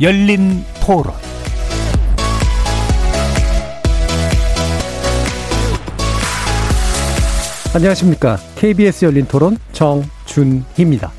[0.00, 1.12] 열린 토론
[7.74, 8.38] 안녕하십니까.
[8.56, 11.12] KBS 열린 토론 정준희입니다.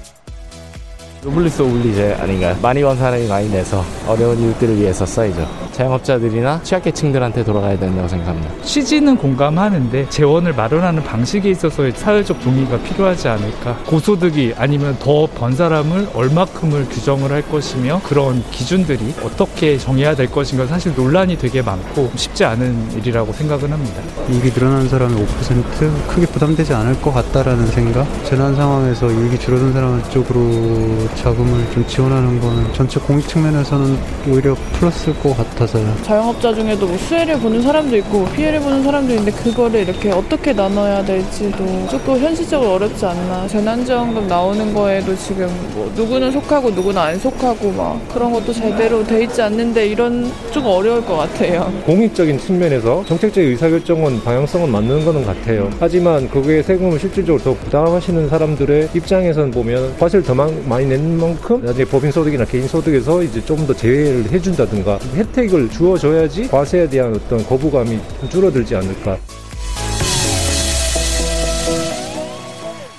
[1.23, 2.57] 노블리스 오블리제 아닌가요?
[2.61, 5.47] 많이 번 사람이 많이 내서 어려운 이웃들을 위해서 쌓이죠.
[5.81, 8.51] 자영업자들이나 취약계층들한테 돌아가야 된다고 생각합니다.
[8.63, 13.77] 취지는 공감하는데 재원을 마련하는 방식에 있어서의 사회적 동의가 필요하지 않을까.
[13.87, 20.67] 고소득이 아니면 더 번 사람을 얼마큼을 규정을 할 것이며 그런 기준들이 어떻게 정해야 될 것인가
[20.67, 24.01] 사실 논란이 되게 많고 쉽지 않은 일이라고 생각은 합니다.
[24.29, 28.05] 이익이 늘어난 사람이 5% 크게 부담되지 않을 것 같다라는 생각?
[28.25, 33.97] 재난 상황에서 이익이 줄어든 사람 쪽으로 자금을 좀 지원하는 거는 전체 공익 측면에서는
[34.29, 35.95] 오히려 플러스일 것 같아서 요.
[36.03, 41.05] 자영업자 중에도 뭐 수혜를 보는 사람도 있고 피해를 보는 사람도 있는데 그거를 이렇게 어떻게 나눠야
[41.05, 43.47] 될지도 조금 현실적으로 어렵지 않나.
[43.47, 49.23] 재난지원금 나오는 거에도 지금 뭐 누구는 속하고 누구는 안 속하고 막 그런 것도 제대로 돼
[49.23, 51.71] 있지 않는데 이런 좀 어려울 것 같아요.
[51.85, 55.69] 공익적인 측면에서 정책적 의사결정은 방향성은 맞는 거는 같아요.
[55.79, 61.85] 하지만 그게 세금을 실질적으로 더 부담하시는 사람들의 입장에선 보면 과세를 더 많이 낸 만큼 나중에
[61.85, 67.99] 법인 소득이나 개인 소득에서 이제 좀더 제외를 해준다든가 혜택 을 주어줘야지 과세에 대한 어떤 거부감이
[68.29, 69.17] 줄어들지 않을까.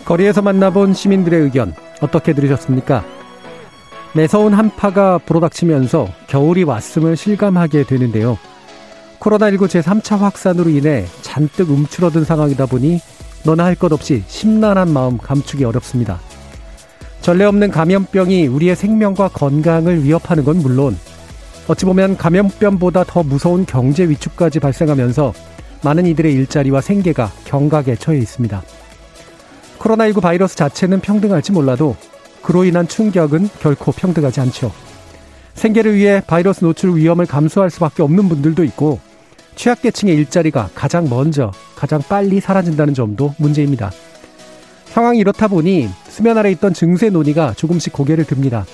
[0.05, 3.05] 거리에서 만나본 시민들의 의견 어떻게 들으셨습니까?
[4.15, 8.37] 매서운 한파가 불어닥치면서 겨울이 왔음을 실감하게 되는데요.
[9.21, 13.01] 코로나19 제3차 확산으로 인해 잔뜩 움츠러든 상황이다 보니
[13.45, 16.21] 너나 할 것 없이 심란한 마음 감추기 어렵습니다.
[17.23, 20.99] 전례 없는 감염병이 우리의 생명과 건강을 위협하는 건 물론
[21.69, 25.33] 어찌 보면 감염병보다 더 무서운 경제 위축까지 발생하면서
[25.85, 28.63] 많은 이들의 일자리와 생계가 경각에 처해 있습니다.
[29.79, 31.97] 코로나19 바이러스 자체는 평등할지 몰라도
[32.43, 34.73] 그로 인한 충격은 결코 평등하지 않죠.
[35.55, 39.01] 생계를 위해 바이러스 노출 위험을 감수할 수밖에 없는 분들도 있고
[39.55, 43.91] 취약계층의 일자리가 가장 먼저 가장 빨리 사라진다는 점도 문제입니다.
[44.87, 48.65] 상황이 이렇다 보니 수면 아래 있던 증세 논의가 조금씩 고개를 듭니다.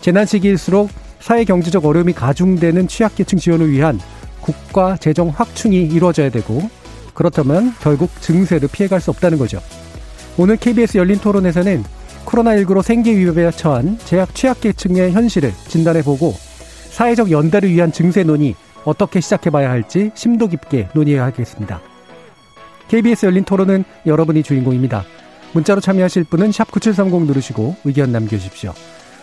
[0.00, 0.90] 재난 시기일수록
[1.20, 4.00] 사회 경제적 어려움이 가중되는 취약계층 지원을 위한
[4.40, 6.62] 국가 재정 확충이 이루어져야 되고
[7.14, 9.60] 그렇다면 결국 증세를 피해갈 수 없다는 거죠.
[10.36, 11.82] 오늘 KBS 열린 토론에서는
[12.24, 16.34] 코로나19로 생계 위협에 처한 제약 취약계층의 현실을 진단해보고
[16.90, 18.54] 사회적 연대를 위한 증세 논의
[18.84, 21.80] 어떻게 시작해봐야 할지 심도 깊게 논의하겠습니다.
[22.88, 25.04] KBS 열린 토론은 여러분이 주인공입니다.
[25.52, 28.72] 문자로 참여하실 분은 9730 누르시고 의견 남겨주십시오.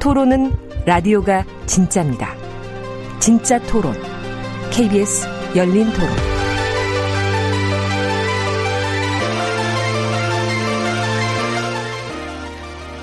[0.00, 0.50] 토론은
[0.86, 2.34] 라디오가 진짜입니다.
[3.20, 3.92] 진짜 토론,
[4.72, 6.08] KBS 열린 토론.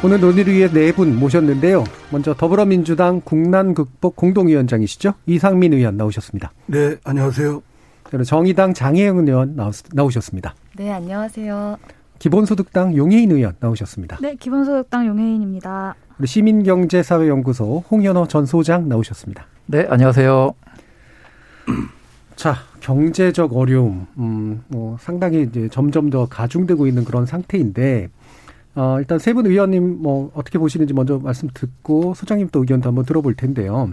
[0.04, 1.84] 오늘 논의를 위해 네 분 모셨는데요.
[2.12, 5.14] 먼저 더불어민주당 국난 극복 공동위원장이시죠.
[5.26, 6.52] 이상민 의원 나오셨습니다.
[6.68, 7.62] 네, 안녕하세요.
[8.04, 9.56] 그리고 정의당 장혜영 의원
[9.94, 10.56] 나오셨습니다.
[10.78, 11.78] 네, 안녕하세요.
[12.20, 14.18] 기본소득당 용해인 의원 나오셨습니다.
[14.22, 15.96] 네, 기본소득당 용해인입니다.
[16.18, 19.46] 그리고 시민경제사회연구소 홍현호 전 소장 나오셨습니다.
[19.68, 20.54] 네, 안녕하세요.
[22.36, 28.10] 자, 경제적 어려움, 음, 뭐 상당히 이제 점점 더 가중되고 있는 그런 상태인데,
[28.76, 33.06] 어, 일단 세 분 의원님 뭐 어떻게 보시는지 먼저 말씀 듣고 소장님 또 의견도 한번
[33.06, 33.90] 들어볼 텐데요.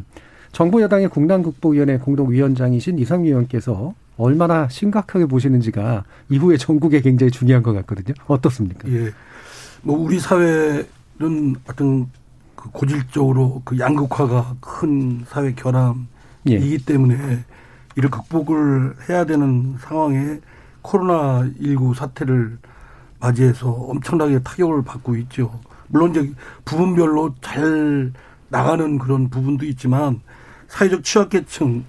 [0.52, 8.14] 정부 여당의 국난극복위원회 공동위원장이신 이상미 의원께서 얼마나 심각하게 보시는지가 이후에 전국에 굉장히 중요한 것 같거든요.
[8.26, 8.88] 어떻습니까?
[8.90, 9.10] 예.
[9.82, 10.86] 뭐 우리 사회
[11.18, 12.10] 는 어떤
[12.56, 16.08] 그 고질적으로 그 양극화가 큰 사회 결함이기
[16.48, 16.78] 예.
[16.78, 17.44] 때문에
[17.94, 20.40] 이를 극복을 해야 되는 상황에
[20.82, 22.58] 코로나 19 사태를
[23.20, 25.60] 맞이해서 엄청나게 타격을 받고 있죠.
[25.86, 26.32] 물론 이제
[26.64, 28.12] 부분별로 잘
[28.48, 30.20] 나가는 그런 부분도 있지만
[30.66, 31.84] 사회적 취약계층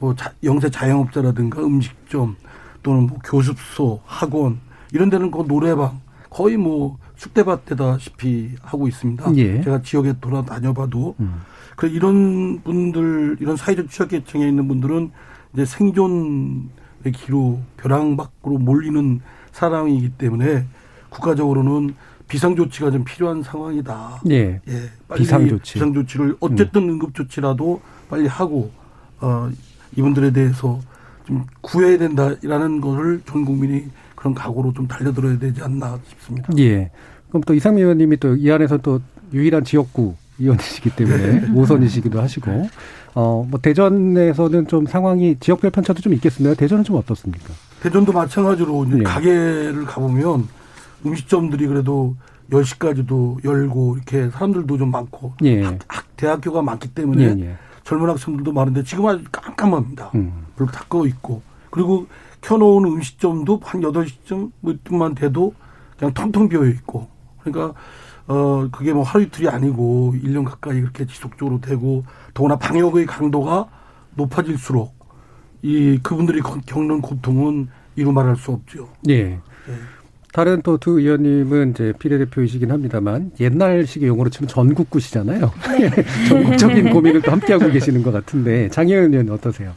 [0.00, 2.36] 뭐 자, 영세 자영업자라든가 음식점
[2.82, 4.58] 또는 뭐 교습소, 학원
[4.92, 9.34] 이런 데는 그 노래방 거의 뭐 숙대밭대다시피 하고 있습니다.
[9.36, 9.60] 예.
[9.62, 11.42] 제가 지역에 돌아다녀봐도 음.
[11.76, 15.10] 그래 이런 분들 이런 사회적 취약계층에 있는 분들은
[15.52, 16.68] 이제 생존의
[17.14, 19.20] 기로 벼랑 밖으로 몰리는
[19.52, 20.64] 사람이기 때문에
[21.10, 21.94] 국가적으로는
[22.28, 24.22] 비상 조치가 좀 필요한 상황이다.
[24.30, 24.60] 예.
[24.68, 24.90] 예.
[25.16, 25.74] 비상 조치.
[25.74, 26.90] 비상 조치를 어쨌든 음.
[26.90, 28.70] 응급 조치라도 빨리 하고
[29.20, 29.50] 어
[29.96, 30.80] 이분들에 대해서
[31.26, 33.86] 좀 구해야 된다라는 것을 전 국민이
[34.18, 36.48] 그런 각오로 좀 달려들어야 되지 않나 싶습니다.
[36.58, 36.90] 예.
[37.28, 39.00] 그럼 또 이상민 의원님이 또 이 안에서 또
[39.32, 41.52] 유일한 지역구 의원이시기 때문에 네.
[41.54, 42.68] 오선이시기도 하시고
[43.14, 46.54] 어 뭐 대전에서는 좀 상황이 지역별 편차도 좀 있겠습니다.
[46.56, 47.54] 대전은 좀 어떻습니까?
[47.80, 49.02] 대전도 마찬가지로 이제 예.
[49.04, 50.48] 가게를 가보면
[51.06, 52.16] 음식점들이 그래도
[52.50, 55.62] 10시까지도 열고 이렇게 사람들도 좀 많고 예.
[55.62, 55.78] 학,
[56.16, 57.56] 대학교가 많기 때문에 예, 예.
[57.84, 60.10] 젊은 학생들도 많은데 지금 아주 깜깜합니다.
[60.16, 60.32] 음.
[60.56, 62.06] 불다꺼 있고 그리고
[62.48, 64.50] 켜놓은 음식점도 한 8시쯤
[64.88, 65.52] 뭐만 돼도
[65.98, 67.06] 그냥 텅텅 비어 있고
[67.42, 67.74] 그러니까
[68.26, 73.68] 어 그게 뭐 하루 이틀이 아니고 1년 가까이 그렇게 지속적으로 되고 더구나 방역의 강도가
[74.14, 74.94] 높아질수록
[75.62, 78.88] 이 그분들이 거- 겪는 고통은 이루 말할 수 없죠.
[79.08, 79.38] 예.
[80.32, 85.50] 다른 또 두 의원님은 이제 비례대표이시긴 합니다만 옛날식의 용어로 치면 전국구시잖아요.
[86.28, 89.72] 전국적인 고민을 또 함께하고 계시는 것 같은데 장혜은 의원 어떠세요?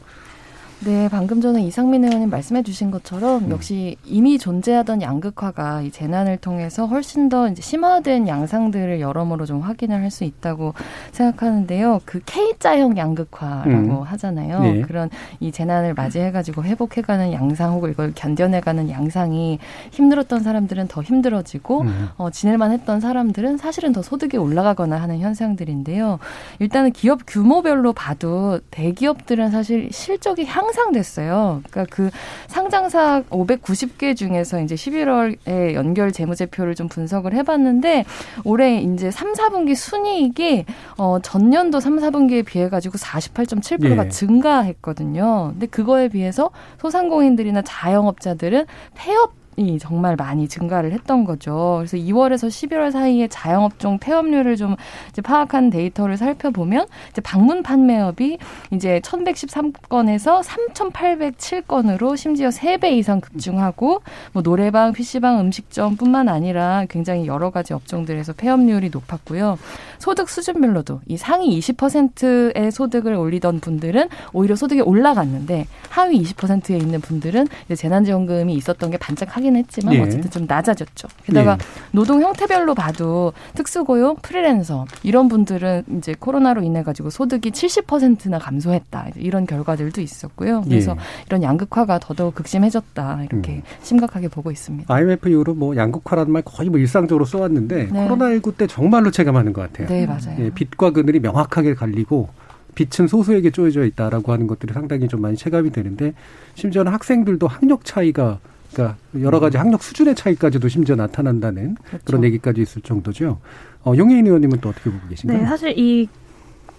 [0.84, 3.50] 네, 방금 전에 이상민 의원님 말씀해 주신 것처럼 음.
[3.50, 10.00] 역시 이미 존재하던 양극화가 이 재난을 통해서 훨씬 더 이제 심화된 양상들을 여러모로 좀 확인을
[10.02, 10.74] 할 수 있다고
[11.12, 12.02] 생각하는데요.
[12.04, 14.02] 그 K자형 양극화라고 음.
[14.02, 14.60] 하잖아요.
[14.60, 14.80] 네.
[14.82, 15.08] 그런
[15.40, 19.58] 이 재난을 맞이해 가지고 회복해 가는 양상 혹은 이걸 견뎌내 가는 양상이
[19.92, 22.08] 힘들었던 사람들은 더 힘들어지고 음.
[22.18, 26.18] 어, 지낼만 했던 사람들은 사실은 더 소득이 올라가거나 하는 현상들인데요.
[26.58, 31.62] 일단은 기업 규모별로 봐도 대기업들은 사실 실적이 향 상됐어요.
[31.68, 32.10] 그러니까 그
[32.48, 38.04] 상장사 590개 중에서 이제 11월에 연결 재무제표를 좀 분석을 해봤는데
[38.44, 40.64] 올해 이제 3, 4분기 순이익이
[40.98, 44.08] 어, 전년도 3, 4분기에 비해 가지고 48.7%가 예.
[44.08, 45.50] 증가했거든요.
[45.52, 51.76] 근데 그거에 비해서 소상공인들이나 자영업자들은 폐업 이 정말 많이 증가를 했던 거죠.
[51.78, 54.76] 그래서 2월에서 11월 사이에 자영업종 폐업률을 좀
[55.22, 58.38] 파악한 데이터를 살펴보면 이제 방문 판매업이
[58.70, 64.02] 이제 1113건에서 3807건으로 심지어 3배 이상 급증하고
[64.32, 69.58] 뭐 노래방, PC방, 음식점뿐만 아니라 굉장히 여러 가지 업종들에서 폐업률이 높았고요.
[69.98, 77.46] 소득 수준별로도 이 상위 20%의 소득을 올리던 분들은 오히려 소득이 올라갔는데 하위 20%에 있는 분들은
[77.76, 80.00] 재난지원금이 있었던 게 반짝 하긴 했지만 예.
[80.00, 81.08] 어쨌든 좀 낮아졌죠.
[81.24, 81.56] 게다가 예.
[81.90, 89.46] 노동 형태별로 봐도 특수고용, 프리랜서 이런 분들은 이제 코로나로 인해 가지고 소득이 70%나 감소했다 이런
[89.46, 90.62] 결과들도 있었고요.
[90.62, 90.96] 그래서 예.
[91.26, 93.62] 이런 양극화가 더더욱 극심해졌다 이렇게 음.
[93.82, 94.92] 심각하게 보고 있습니다.
[94.92, 98.08] IMF 이후로 뭐 양극화라는 말 거의 뭐 일상적으로 써왔는데 네.
[98.08, 99.88] 코로나19 때 정말로 체감하는 것 같아요.
[99.88, 100.36] 네, 맞아요.
[100.38, 102.28] 예, 빛과 그늘이 명확하게 갈리고
[102.74, 106.14] 빛은 소수에게 쪼여져 있다라고 하는 것들이 상당히 좀 많이 체감이 되는데
[106.54, 108.38] 심지어는 학생들도 학력 차이가
[108.72, 113.38] 그러니까 여러 가지 학력 수준의 차이까지도 심지어 나타난다는 그런 얘기까지 있을 정도죠.
[113.84, 115.38] 어, 용혜인 의원님은 또 어떻게 보고 계신가요?
[115.38, 116.08] 네, 사실 이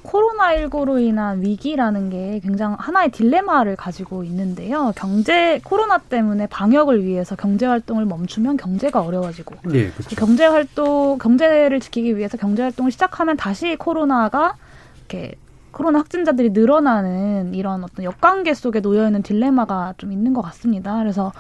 [0.04, 4.92] 코로나19로 인한 위기라는 게 굉장히 하나의 딜레마를 가지고 있는데요.
[4.98, 10.16] 경제, 코로나 때문에 방역을 위해서 경제 활동을 멈추면 경제가 어려워지고, 예, 그렇죠.
[10.18, 14.58] 경제 활동, 경제를 지키기 위해서 경제 활동을 시작하면 다시 코로나가
[14.98, 15.36] 이렇게
[15.72, 20.98] 코로나 확진자들이 늘어나는 이런 어떤 역관계 속에 놓여 있는 딜레마가 좀 있는 것 같습니다.
[21.00, 21.32] 그래서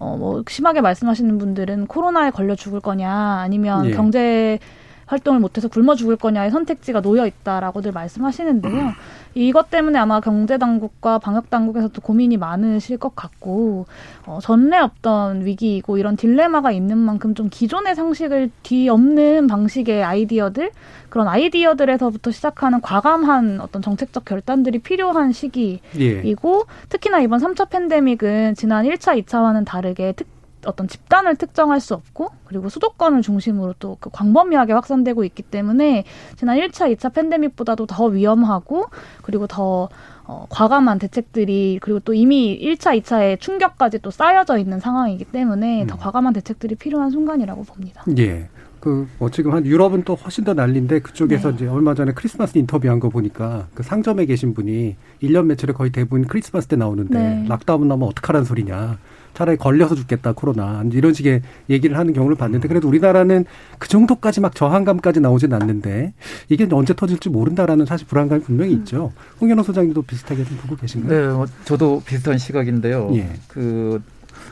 [0.00, 3.90] 어 뭐 심하게 말씀하시는 분들은 코로나에 걸려 죽을 거냐 아니면 예.
[3.92, 4.58] 경제
[5.08, 8.92] 활동을 못해서 굶어 죽을 거냐의 선택지가 놓여 있다라고들 말씀하시는데요.
[9.34, 13.86] 이것 때문에 아마 경제 당국과 방역 당국에서도 고민이 많으실 것 같고
[14.26, 20.70] 어, 전례 없던 위기이고 이런 딜레마가 있는 만큼 좀 기존의 상식을 뒤엎는 방식의 아이디어들
[21.08, 26.20] 그런 아이디어들에서부터 시작하는 과감한 어떤 정책적 결단들이 필요한 시기 예.
[26.22, 30.26] 이고 특히나 이번 3차 팬데믹은 지난 1차, 2차와는 다르게 특,
[30.68, 36.04] 어떤 집단을 특정할 수 없고 그리고 수도권을 중심으로 또 그 광범위하게 확산되고 있기 때문에
[36.36, 38.86] 지난 1차, 2차 팬데믹보다도 더 위험하고
[39.22, 39.88] 그리고 더
[40.24, 45.96] 어, 과감한 대책들이 그리고 또 이미 1차, 2차의 충격까지 또 쌓여져 있는 상황이기 때문에 더
[45.96, 48.04] 과감한 대책들이 필요한 순간이라고 봅니다.
[48.18, 48.48] 예.
[48.80, 51.54] 그, 뭐 지금 한 유럽은 또 훨씬 더 난리인데 그쪽에서 네.
[51.56, 56.26] 이제 얼마 전에 크리스마스 인터뷰한 거 보니까 그 상점에 계신 분이 1년 매출에 거의 대부분
[56.26, 57.44] 크리스마스 때 나오는데 네.
[57.48, 58.98] 락다운 나면 어떡하라는 소리냐.
[59.38, 60.82] 차라리 걸려서 죽겠다, 코로나.
[60.92, 63.44] 이런 식의 얘기를 하는 경우를 봤는데 그래도 우리나라는
[63.78, 66.12] 그 정도까지 막 저항감까지 나오진 않는데
[66.48, 69.12] 이게 언제 터질지 모른다라는 사실 불안감이 분명히 있죠.
[69.40, 71.20] 홍현호 소장님도 비슷하게 좀 보고 계신가요?
[71.20, 73.12] 네, 뭐 저도 비슷한 시각인데요.
[73.14, 73.28] 예.
[73.46, 74.02] 그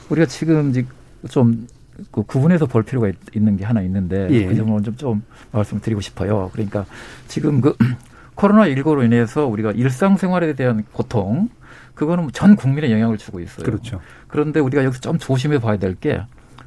[0.08, 0.86] 우리가 지금 이제
[1.30, 4.46] 좀그 구분해서 볼 필요가 있, 는게 하나 있는데 예.
[4.46, 6.48] 그 점을 좀, 좀 말씀드리고 싶어요.
[6.52, 6.86] 그러니까
[7.26, 7.76] 지금 그
[8.36, 11.48] 코로나 19로 인해서 우리가 일상생활에 대한 고통
[11.96, 13.64] 그거는 전 국민에 영향을 주고 있어요.
[13.64, 14.00] 그렇죠.
[14.28, 16.20] 그런데 우리가 여기서 좀 조심해 봐야 될 게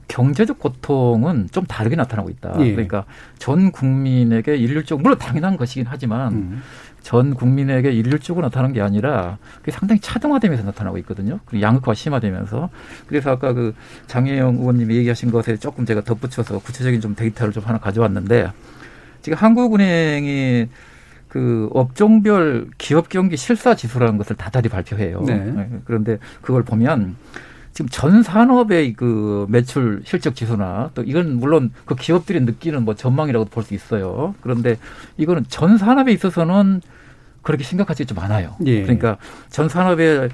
[0.10, 2.56] 경제적 고통은 좀 다르게 나타나고 있다.
[2.62, 2.72] 예.
[2.72, 3.06] 그러니까
[3.38, 6.62] 전 국민에게 일률적 물론 당연한 것이긴 하지만 음.
[7.04, 11.40] 전 국민에게 일률적으로 나타나는 게 아니라 그게 상당히 차등화되면서 나타나고 있거든요.
[11.46, 12.70] 그리고 양극화 심화되면서
[13.08, 13.76] 그래서 아까 그
[14.08, 18.52] 장혜영 의원님이 얘기하신 것에 조금 제가 덧붙여서 구체적인 좀 데이터를 좀 하나 가져왔는데
[19.22, 20.68] 지금 한국은행이
[21.30, 25.22] 그 업종별 기업 경기 실사 지수라는 것을 다달이 발표해요.
[25.22, 25.38] 네.
[25.38, 25.70] 네.
[25.86, 27.16] 그런데 그걸 보면
[27.72, 33.52] 지금 전 산업의 그 매출 실적 지수나 또 이건 물론 그 기업들이 느끼는 뭐 전망이라고도
[33.52, 34.34] 볼 수 있어요.
[34.42, 34.78] 그런데
[35.18, 36.82] 이거는 전 산업에 있어서는
[37.44, 38.56] 그렇게 심각하지 좀 않아요.
[38.66, 38.82] 예.
[38.82, 39.18] 그러니까
[39.50, 40.30] 전 산업의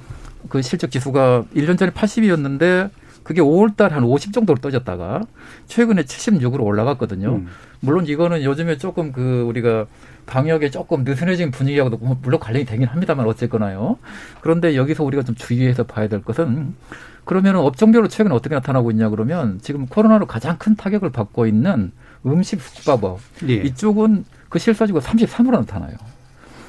[0.50, 2.90] 그 실적 지수가 1년 전에 80이었는데
[3.26, 5.22] 그게 5월 달 한 50 정도로 떠졌다가
[5.66, 7.36] 최근에 76으로 올라갔거든요.
[7.36, 7.48] 음.
[7.82, 9.88] 물론 이거는 요즘에 조금 그 우리가
[10.26, 13.98] 방역에 조금 느슨해진 분위기하고도 물론 관련이 되긴 합니다만 어쨌거나요.
[14.42, 16.76] 그런데 여기서 우리가 좀 주의해서 봐야 될 것은
[17.26, 21.92] 그러면 업종별로 최근에 어떻게 나타나고 있냐 그러면 지금 코로나로 가장 큰 타격을 받고 있는
[22.26, 23.54] 음식 숙박업 예.
[23.56, 25.96] 이쪽은 그 실사주가 33으로 나타나요.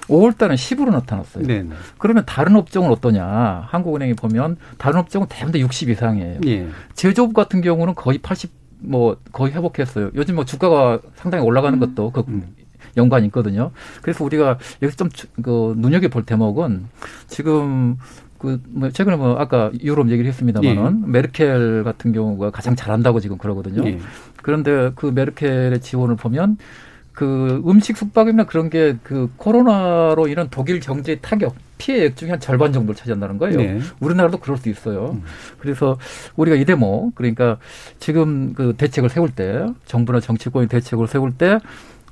[0.09, 1.45] 5월 달은 10으로 나타났어요.
[1.45, 1.71] 네네.
[1.99, 3.67] 그러면 다른 업종은 어떠냐?
[3.69, 6.41] 한국은행이 보면 다른 업종은 대부분 60 이상이에요.
[6.47, 6.69] 예.
[6.95, 10.11] 제조업 같은 경우는 거의 80, 뭐 거의 회복했어요.
[10.15, 11.81] 요즘 뭐 주가가 상당히 올라가는 음.
[11.81, 12.55] 것도 그 음.
[12.97, 13.71] 연관이 있거든요.
[14.03, 15.09] 그래서 우리가 여기서 좀
[15.43, 16.87] 그 눈여겨 볼 대목은
[17.27, 17.97] 지금
[18.39, 21.11] 그뭐 최근에 뭐 아까 유럽 얘기를 했습니다만은 예.
[21.11, 23.87] 메르켈 같은 경우가 가장 잘한다고 지금 그러거든요.
[23.89, 23.99] 예.
[24.43, 26.59] 그런데 그 메르켈의 지원을 보면
[27.17, 32.73] 그 음식 숙박이나 그런 게 그 코로나로 인한 독일 경제 타격 피해액 중에 한 절반
[32.73, 33.59] 정도를 차지한다는 거예요.
[33.59, 33.81] 네.
[34.01, 35.13] 우리나라도 그럴 수 있어요.
[35.15, 35.23] 음.
[35.59, 35.99] 그래서
[36.37, 37.59] 우리가 이 대목 그러니까
[37.99, 41.59] 지금 그 대책을 세울 때 정부나 정치권이 대책을 세울 때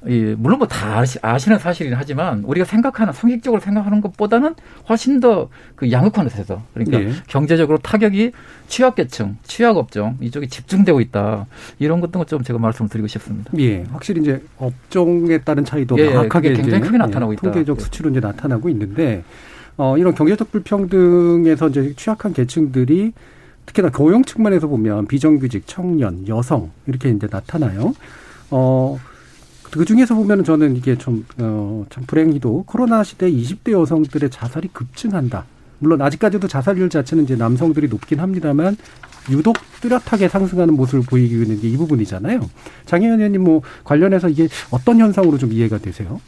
[0.06, 4.54] 이, 물론 뭐 다 아시 는 사실이긴 하지만 우리가 생각하는 상식적으로 생각하는 것보다는
[4.88, 7.12] 훨씬 더 그 양극화돼서 그러니까 네.
[7.26, 8.32] 경제적으로 타격이
[8.68, 11.46] 취약계층, 취약업종 이쪽에 집중되고 있다
[11.78, 13.50] 이런 것도 좀 제가 말씀을 드리고 싶습니다.
[13.58, 17.50] 예, 확실히 이제 업종에 따른 차이도 예, 명확하게 굉장히 크게 나타나고 예, 있다.
[17.50, 19.24] 통계적 수치로 이제 나타나고 있는데
[19.76, 23.12] 어, 이런 경제적 불평등에서 이제 취약한 계층들이
[23.66, 27.94] 특히나 고용 측면에서 보면 비정규직, 청년, 여성 이렇게 이제 나타나요.
[28.50, 28.98] 어.
[29.78, 35.44] 그 중에서 보면은 저는 이게 좀, 어, 참 불행히도 코로나 시대 20대 여성들의 자살이 급증한다.
[35.80, 38.76] 물론 아직까지도 자살률 자체는 이제 남성들이 높긴 합니다만
[39.30, 42.48] 유독 뚜렷하게 상승하는 모습을 보이고 있는 게 이 부분이잖아요.
[42.86, 46.20] 장혜연 의원님 뭐 관련해서 이게 어떤 현상으로 좀 이해가 되세요?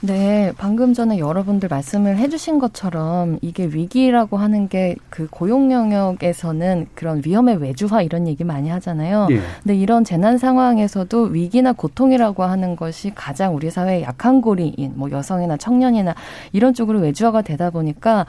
[0.00, 7.20] 네, 방금 전에 여러분들 말씀을 해주신 것처럼 이게 위기라고 하는 게 그 고용 영역에서는 그런
[7.24, 9.26] 위험의 외주화 이런 얘기 많이 하잖아요.
[9.32, 9.40] 예.
[9.64, 15.56] 근데 이런 재난 상황에서도 위기나 고통이라고 하는 것이 가장 우리 사회의 약한 고리인 뭐 여성이나
[15.56, 16.14] 청년이나
[16.52, 18.26] 이런 쪽으로 외주화가 되다 보니까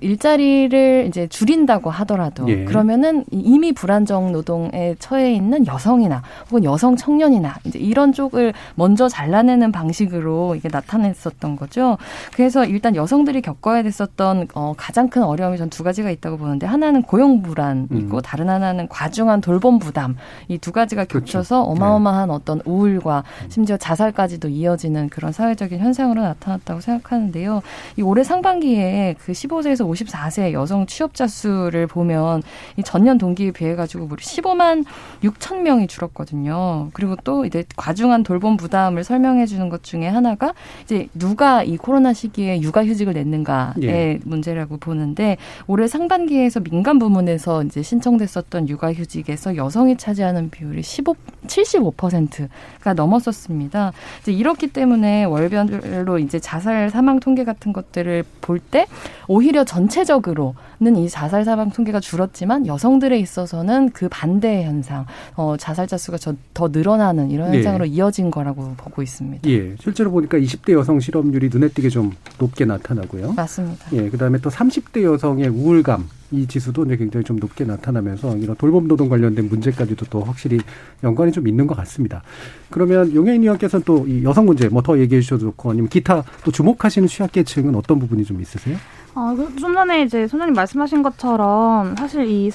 [0.00, 2.64] 일자리를 이제 줄인다고 하더라도 예.
[2.64, 9.70] 그러면은 이미 불안정 노동에 처해 있는 여성이나 혹은 여성 청년이나 이제 이런 쪽을 먼저 잘라내는
[9.70, 11.98] 방식으로 이게 나타내 했었던 거죠.
[12.34, 17.00] 그래서 일단 여성들이 겪어야 됐었던 어, 가장 큰 어려움이 전 두 가지가 있다고 보는데 하나는
[17.02, 18.20] 고용 불안이고 음.
[18.22, 20.16] 다른 하나는 과중한 돌봄 부담
[20.48, 21.24] 이 두 가지가 그렇죠.
[21.24, 21.70] 겹쳐서 그렇죠.
[21.84, 22.34] 어마어마한 네.
[22.34, 27.62] 어떤 우울과 심지어 자살까지도 이어지는 그런 사회적인 현상으로 나타났다고 생각하는데요.
[27.96, 32.42] 이 올해 상반기에 그 15세에서 54세 여성 취업자 수를 보면
[32.76, 34.84] 이 전년 동기에 비해 가지고 우리 15만
[35.24, 36.90] 6천 명이 줄었거든요.
[36.92, 40.54] 그리고 또 이제 과중한 돌봄 부담을 설명해 주는 것 중에 하나가
[40.84, 44.18] 이제 누가 이 코로나 시기에 육아휴직을 냈는가의 예.
[44.24, 51.14] 문제라고 보는데 올해 상반기에서 민간 부문에서 이제 신청됐었던 육아휴직에서 여성이 차지하는 비율이 15,
[51.46, 53.92] 75%가 넘었었습니다.
[54.22, 58.86] 이제 이렇기 때문에 월별로 이제 자살 사망 통계 같은 것들을 볼 때
[59.28, 65.06] 오히려 전체적으로는 이 자살 사망 통계가 줄었지만 여성들에 있어서는 그 반대 현상,
[65.36, 66.18] 어, 자살자 수가
[66.54, 67.58] 더 늘어나는 이런 네.
[67.58, 67.90] 현상으로 네.
[67.90, 69.48] 이어진 거라고 보고 있습니다.
[69.48, 73.32] 예, 실제로 보니까 20대 여성 실업률이 눈에 띄게 좀 높게 나타나고요.
[73.32, 73.86] 맞습니다.
[73.92, 78.88] 예, 그다음에 또 30대 여성의 우울감 이 지수도 이제 굉장히 좀 높게 나타나면서 이런 돌봄
[78.88, 80.58] 노동 관련된 문제까지도 또 확실히
[81.04, 82.22] 연관이 좀 있는 것 같습니다.
[82.70, 86.50] 그러면 용혜인 의원께서는 또 이 여성 문제 뭐 더 얘기해 주셔도 좋고 아니면 기타 또
[86.50, 88.76] 주목하시는 취약계층은 어떤 부분이 좀 있으세요?
[89.14, 92.50] 아, 좀 전에 이제 소장님 말씀하신 것처럼 사실 이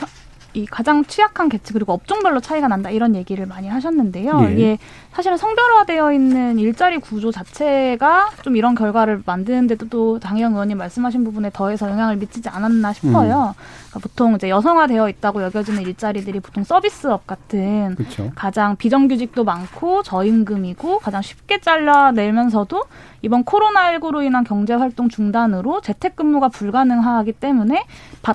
[0.58, 4.46] 이 가장 취약한 계층 그리고 업종별로 차이가 난다 이런 얘기를 많이 하셨는데요.
[4.48, 4.54] 예.
[4.54, 4.78] 이게
[5.14, 11.52] 사실은 성별화되어 있는 일자리 구조 자체가 좀 이런 결과를 만드는데도 또 장영 의원님 말씀하신 부분에
[11.54, 13.54] 더해서 영향을 미치지 않았나 싶어요.
[13.56, 13.62] 음.
[13.90, 18.32] 그러니까 보통 이제 여성화되어 있다고 여겨지는 일자리들이 보통 서비스업 같은 그쵸.
[18.34, 22.84] 가장 비정규직도 많고 저임금이고 가장 쉽게 잘라내면서도
[23.22, 27.86] 이번 코로나19로 인한 경제 활동 중단으로 재택근무가 불가능하기 때문에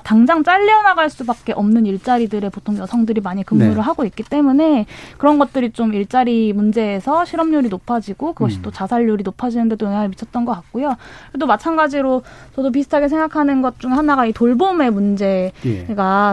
[0.03, 3.81] 당장 잘려나갈 수밖에 없는 일자리 일자리들에 보통 여성들이 많이 근무를 네.
[3.81, 4.85] 하고 있기 때문에
[5.17, 8.61] 그런 것들이 좀 일자리 문제에서 실업률이 높아지고 그것이 음.
[8.63, 10.95] 또 자살률이 높아지는 데도 영향을 미쳤던 것 같고요.
[11.39, 12.23] 또 마찬가지로
[12.55, 15.85] 저도 비슷하게 생각하는 것 중 하나가 이 돌봄의 문제가 예.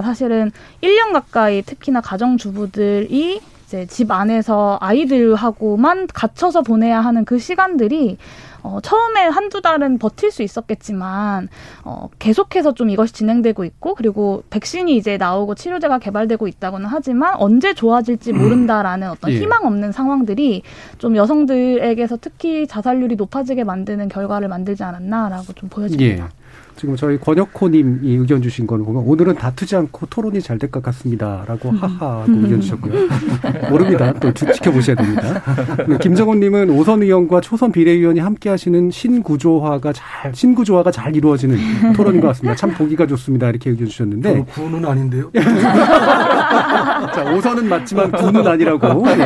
[0.04, 0.52] 사실은
[0.82, 8.18] 1년 가까이 특히나 가정주부들이 이제 집 안에서 아이들하고만 갇혀서 보내야 하는 그 시간들이
[8.62, 11.48] 어, 처음에 한두 달은 버틸 수 있었겠지만,
[11.82, 17.72] 어, 계속해서 좀 이것이 진행되고 있고, 그리고 백신이 이제 나오고 치료제가 개발되고 있다고는 하지만, 언제
[17.72, 19.38] 좋아질지 모른다라는 어떤 예.
[19.38, 20.62] 희망 없는 상황들이
[20.98, 26.24] 좀 여성들에게서 특히 자살률이 높아지게 만드는 결과를 만들지 않았나라고 좀 보여집니다.
[26.24, 26.39] 예.
[26.80, 31.68] 지금 저희 권혁호님이 의견 주신 거는 보면 오늘은 다투지 않고 토론이 잘 될 것 같습니다라고
[31.68, 31.76] 음.
[31.76, 32.92] 하하 하고 의견 주셨고요.
[33.68, 34.14] 모릅니다.
[34.14, 35.42] 또 지켜보셔야 됩니다.
[36.00, 41.58] 김정훈님은 오선 의원과 초선 비례의원이 함께하시는 신구조화가 잘 신구조화가 잘 이루어지는
[41.94, 42.54] 토론인 것 같습니다.
[42.56, 43.50] 참 보기가 좋습니다.
[43.50, 45.30] 이렇게 의견 주셨는데 구는 아닌데요.
[47.14, 49.24] 자 오선은 맞지만 구는 아니라고 네.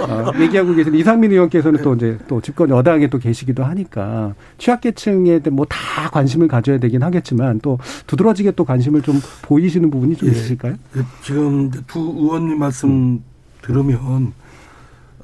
[0.00, 5.66] 어, 얘기하고 계신 이상민 의원께서는 또 이제 또 집권 여당에 또 계시기도 하니까 취약계층에 뭐
[5.68, 6.78] 다 관심을 가져야.
[6.78, 10.32] 되긴 하겠지만 또 두드러지게 또 관심을 좀 보이시는 부분이 좀 예.
[10.32, 10.74] 있으실까요?
[10.92, 13.24] 그 지금 두 의원님 말씀 음.
[13.62, 14.32] 들으면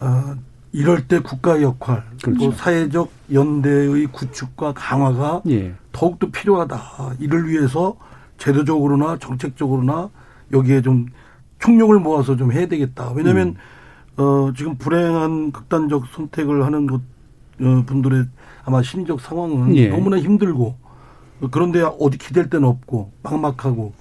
[0.00, 0.34] 아,
[0.72, 2.38] 이럴 때 국가의 역할, 그렇죠.
[2.46, 5.74] 또 사회적 연대의 구축과 강화가 예.
[5.92, 6.80] 더욱더 필요하다.
[7.20, 7.96] 이를 위해서
[8.38, 10.08] 제도적으로나 정책적으로나
[10.52, 11.06] 여기에 좀
[11.62, 13.12] 총력을 모아서 좀 해야 되겠다.
[13.12, 13.56] 왜냐하면
[14.18, 14.22] 음.
[14.22, 17.00] 어, 지금 불행한 극단적 선택을 하는 것,
[17.60, 18.26] 어, 분들의
[18.64, 19.88] 아마 심리적 상황은 예.
[19.88, 20.76] 너무나 힘들고
[21.50, 23.92] 그런데 어디 기댈 데는 없고 막막하고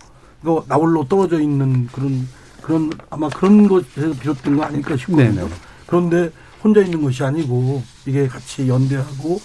[0.41, 2.27] 이거 나홀로 떨어져 있는 그런
[2.61, 5.33] 그런 아마 그런 것에서 비롯된 거 아닐까 싶거든요.
[5.33, 5.49] 네네.
[5.87, 6.29] 그런데
[6.63, 9.39] 혼자 있는 것이 아니고 이게 같이 연대하고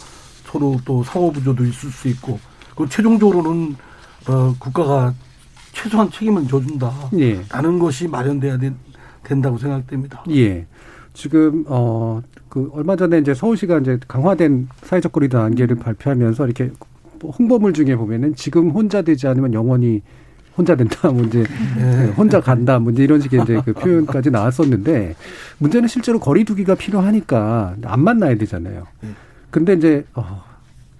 [0.45, 2.39] 서로 또 상호 부조도 있을 수 있고
[2.77, 3.77] 그 최종적으로는
[4.29, 5.15] 어 국가가
[5.82, 6.93] 최소한 책임을 져준다.
[7.19, 7.41] 예.
[7.50, 8.75] 라는 것이 마련돼야 된,
[9.23, 10.25] 된다고 생각됩니다.
[10.30, 10.67] 예.
[11.12, 12.23] 지금 어
[12.56, 16.71] 그 얼마 전에 이제 서울시가 이제 강화된 사회적 거리두 단계를 발표하면서 이렇게
[17.21, 20.00] 뭐 홍보물 중에 보면은 지금 혼자 되지 않으면 영원히
[20.56, 21.45] 혼자 된다, 뭐 이제
[21.76, 22.06] 네.
[22.17, 25.17] 혼자 간다, 뭐 이제 이런 식의 이제 그 표현까지 나왔었는데
[25.58, 28.86] 문제는 실제로 거리두기가 필요하니까 안 만나야 되잖아요.
[29.02, 29.10] 네.
[29.50, 30.43] 근데 이제 어,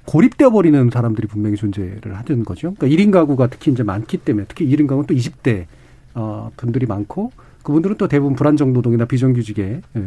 [0.06, 2.74] 고립되어 버리는 사람들이 분명히 존재를 하는 거죠.
[2.74, 5.66] 그러니까 1인 가구가 특히 이제 많기 때문에 특히 1인 가구는 또 20대
[6.14, 7.32] 어, 분들이 많고
[7.66, 10.02] 그분들은 또 대부분 불안정 노동이나 비정규직에 예,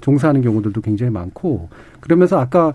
[0.00, 1.68] 종사하는 경우들도 굉장히 많고
[2.00, 2.74] 그러면서 아까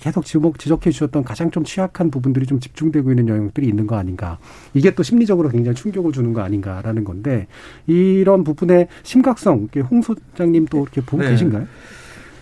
[0.00, 4.38] 계속 지목 지적해 주셨던 가장 좀 취약한 부분들이 좀 집중되고 있는 영역들이 있는 거 아닌가
[4.72, 7.46] 이게 또 심리적으로 굉장히 충격을 주는 거 아닌가라는 건데
[7.86, 11.32] 이런 부분의 심각성 홍 소장님 또 이렇게 보고 네.
[11.32, 11.66] 계신가요?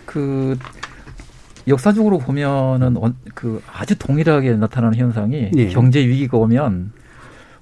[0.05, 0.57] 그
[1.67, 2.95] 역사적으로 보면은
[3.33, 5.67] 그 아주 동일하게 나타나는 현상이 예.
[5.69, 6.91] 경제 위기가 오면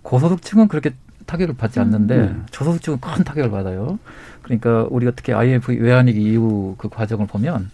[0.02, 0.92] 고소득층은 그렇게
[1.26, 1.86] 타격을 받지 음.
[1.86, 2.46] 않는데 음.
[2.52, 4.00] 저소득층은 큰 타격을 받아요.
[4.42, 7.70] 그러니까 우리가 특히 IMF 외환위기 이후 그 과정을 보면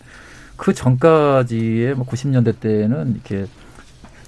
[0.57, 3.45] 그 전까지의 뭐 90년대 때는 이렇게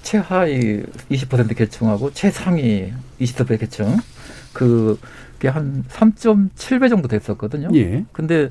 [0.01, 3.97] 최하위 20% 계층하고 최상위 20% 계층
[4.53, 7.69] 그게 한 3.7배 정도 됐었거든요.
[7.73, 8.05] 예.
[8.11, 8.49] 근데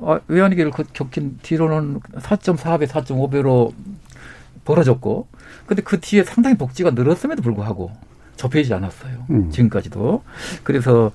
[0.00, 3.72] 아, 외환위기를 겪인 뒤로는 4.4배, 4.5배로
[4.64, 5.26] 벌어졌고,
[5.66, 7.92] 근데 그 뒤에 상당히 복지가 늘었음에도 불구하고
[8.36, 9.26] 접해지지 않았어요.
[9.30, 9.50] 음.
[9.50, 10.22] 지금까지도.
[10.62, 11.12] 그래서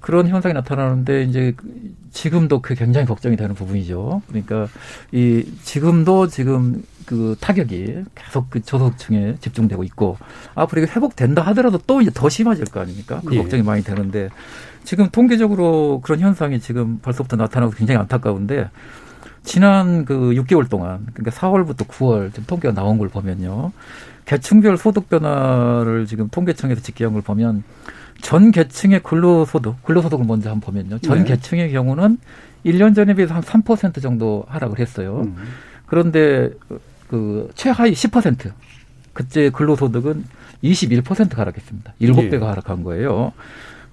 [0.00, 1.54] 그런 현상이 나타나는데 이제
[2.12, 4.22] 지금도 그 굉장히 걱정이 되는 부분이죠.
[4.28, 4.68] 그러니까
[5.12, 10.18] 이 지금도 지금 그 타격이 계속 그 저소득층에 집중되고 있고
[10.54, 13.20] 앞으로 이게 회복된다 하더라도 또 이제 더 심해질 거 아닙니까?
[13.24, 13.38] 그 예.
[13.38, 14.28] 걱정이 많이 되는데
[14.88, 18.70] 지금 통계적으로 그런 현상이 지금 벌써부터 나타나고 굉장히 안타까운데
[19.42, 23.72] 지난 그 6개월 동안 그러니까 4월부터 9월 지금 통계가 나온 걸 보면요.
[24.24, 27.64] 계층별 소득 변화를 지금 통계청에서 집계한 걸 보면
[28.22, 31.00] 전 계층의 근로소득, 근로소득을 먼저 한번 보면요.
[31.00, 31.24] 전 네.
[31.24, 32.16] 계층의 경우는
[32.64, 35.20] 1년 전에 비해서 한 3% 정도 하락을 했어요.
[35.26, 35.36] 음.
[35.84, 36.50] 그런데
[37.08, 38.52] 그 최하위 10%
[39.12, 40.24] 그때 근로소득은
[40.64, 41.92] 21% 하락했습니다.
[42.00, 42.46] 7배가 예.
[42.46, 43.34] 하락한 거예요.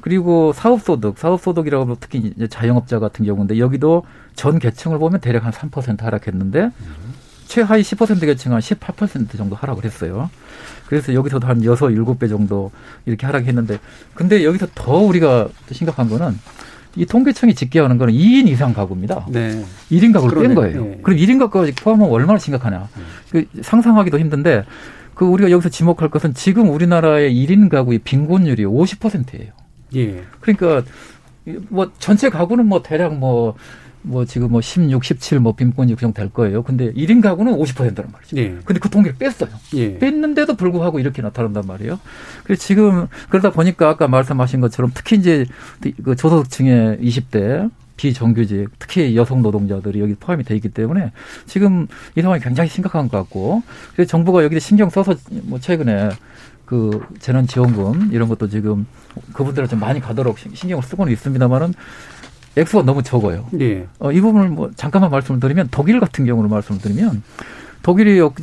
[0.05, 4.03] 그리고 사업소득, 사업소득이라고 하면 특히 이제 자영업자 같은 경우인데 여기도
[4.35, 7.13] 전 계층을 보면 대략 한 3% 하락했는데 음.
[7.47, 10.29] 최하위 10% 계층 한 18% 정도 하락을 했어요.
[10.85, 12.69] 그래서 여기서도 한 6, 7배 정도
[13.07, 13.79] 이렇게 하락했는데
[14.13, 16.37] 근데 여기서 더 우리가 심각한 거는
[16.95, 19.25] 이 통계청이 집계하는 거는 2인 이상 가구입니다.
[19.29, 19.65] 네.
[19.89, 20.43] 1인 가구를.
[20.43, 20.83] 뺀 거예요.
[20.83, 20.99] 네.
[21.01, 22.89] 그럼 1인 가구가 포함하면 얼마나 심각하냐.
[22.95, 23.03] 네.
[23.31, 24.65] 그 상상하기도 힘든데
[25.15, 29.64] 그 우리가 여기서 지목할 것은 지금 우리나라의 1인 가구의 빈곤율이 50%예요.
[29.95, 30.23] 예.
[30.39, 30.83] 그러니까
[31.69, 36.63] 뭐 전체 가구는 뭐 대략 뭐뭐 지금 뭐 16, 17 뭐 빈곤이 구성될 거예요.
[36.63, 38.37] 근데 1인 가구는 50%란 말이죠.
[38.37, 38.57] 예.
[38.65, 39.49] 근데 그 통계를 뺐어요.
[39.75, 39.97] 예.
[39.99, 41.99] 뺐는데도 불구하고 이렇게 나타난단 말이에요.
[42.43, 45.45] 그래서 지금 그러다 보니까 아까 말씀하신 것처럼 특히 이제
[46.03, 51.11] 그 저소득층의 20대 비정규직, 특히 여성 노동자들이 여기 포함이 돼 있기 때문에
[51.45, 56.09] 지금 이 상황이 굉장히 심각한 것 같고 그래서 정부가 여기에 신경 써서 뭐 최근에
[56.65, 58.85] 그 재난지원금 이런 것도 지금
[59.33, 61.73] 그분들을 좀 많이 가도록 신경을 쓰고는 있습니다만은
[62.57, 63.45] 액수가 너무 적어요.
[63.51, 63.85] 네.
[63.99, 67.21] 어, 이 부분을 뭐 잠깐만 말씀을 드리면 독일 같은 경우로 말씀을 드리면
[67.83, 68.33] 독일이 어,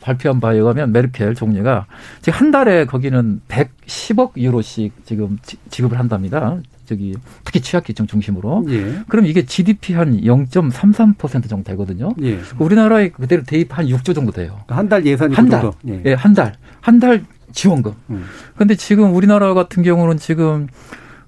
[0.00, 1.86] 발표한 바에 의하면 메르켈 총리가
[2.22, 5.38] 지금 한 달에 거기는 110억 유로씩 지금
[5.70, 6.56] 지급을 한답니다.
[6.86, 7.14] 저기
[7.44, 8.66] 특히 취약계층 중심으로.
[8.68, 8.98] 예.
[9.08, 12.10] 그럼 이게 GDP 한 0.33% 정도 되거든요.
[12.22, 12.38] 예.
[12.58, 14.60] 우리나라에 그대로 대입 한 6조 정도 돼요.
[14.68, 15.60] 한 달 예산이 한 달.
[15.62, 15.76] 정도.
[15.88, 16.02] 예.
[16.06, 16.54] 예, 한 달.
[16.80, 17.92] 한 달 지원금.
[18.10, 18.24] 음.
[18.56, 20.68] 근데 지금 우리나라 같은 경우는 지금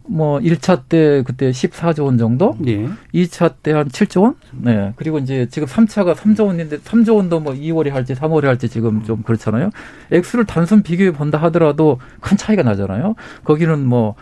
[0.09, 2.87] 뭐 1차 때 그때 14조 원 정도, 예.
[3.13, 4.93] 2차 때 한 7조 원, 네.
[4.95, 9.23] 그리고 이제 지금 3차가 3조 원인데 3조 원도 뭐 2월에 할지 3월에 할지 지금 좀
[9.23, 9.71] 그렇잖아요.
[10.13, 13.17] 액수를 단순 비교해 본다 하더라도 큰 차이가 나잖아요.
[13.43, 14.15] 거기는 뭐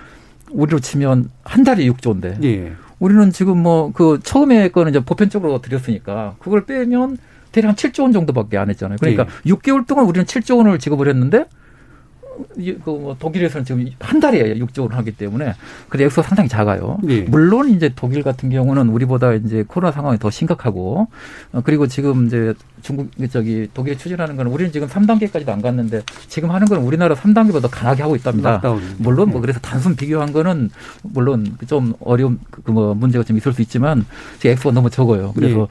[0.51, 2.73] 우리로 치면 한 달에 6조인데, 예.
[2.99, 7.19] 우리는 지금 뭐 그 처음에 거는 이제 보편적으로 드렸으니까 그걸 빼면
[7.53, 8.97] 대략 한 7조 원 정도밖에 안 했잖아요.
[9.01, 9.51] 그러니까 예.
[9.51, 11.45] 6개월 동안 우리는 7조 원을 지급을 했는데
[12.85, 15.55] 그 독일에서는 지금 한 달에 6조 원을 하기 때문에
[15.89, 16.99] 그 액수가 상당히 작아요.
[17.03, 17.23] 네.
[17.23, 21.09] 물론 이제 독일 같은 경우는 우리보다 이제 코로나 상황이 더 심각하고
[21.53, 26.51] 어, 그리고 지금 이제 중국 저기 독일이 추진하는 거는 우리는 지금 3단계까지도 안 갔는데 지금
[26.51, 28.61] 하는 건 우리나라 3단계보다 강하게 하고 있답니다.
[28.99, 29.41] 물론 뭐 네.
[29.41, 30.69] 그래서 단순 비교한 거는
[31.03, 34.05] 물론 좀 어려운 그뭐 문제가 좀 있을 수 있지만
[34.45, 35.33] 액수가 너무 적어요.
[35.35, 35.67] 그래서 네.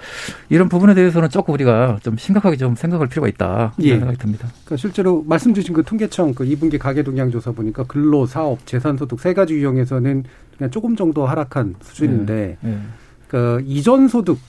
[0.49, 3.91] 이런 부분에 대해서는 조금 우리가 좀 심각하게 좀 생각할 필요가 있다 예.
[3.91, 4.47] 생각이 듭니다.
[4.65, 8.97] 그러니까 실제로 말씀 주신 그 통계청 그 2분기 가계 동향 조사 보니까 근로, 사업, 재산
[8.97, 10.23] 소득 세 가지 유형에서는
[10.57, 12.69] 그냥 조금 정도 하락한 수준인데 네.
[12.69, 12.79] 네.
[13.27, 14.39] 그 이전 소득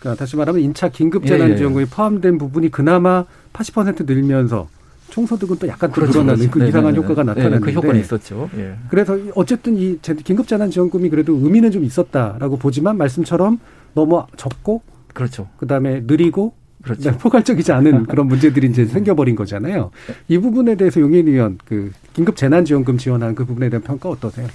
[0.00, 1.94] 그러니까 다시 말하면 인차 긴급 재난지원금이 예, 예.
[1.94, 4.68] 포함된 부분이 그나마 80% 늘면서
[5.10, 6.22] 총소득은 또 약간 그렇죠.
[6.22, 7.04] 늘어나는 그 이상한 네네.
[7.04, 8.50] 효과가 나타났는데 네, 그 효과는 있었죠.
[8.56, 8.74] 예.
[8.90, 13.58] 그래서 어쨌든 이 긴급 재난지원금이 그래도 의미는 좀 있었다라고 보지만 말씀처럼
[13.94, 14.82] 너무 적고
[15.14, 15.48] 그렇죠.
[15.56, 17.10] 그다음에 느리고 그렇죠.
[17.10, 19.90] 네, 포괄적이지 않은 그런 문제들이 이제 생겨버린 거잖아요.
[20.28, 24.46] 이 부분에 대해서 용인 의원 그 긴급 재난지원금 지원하는 그 부분에 대한 평가 어떠세요?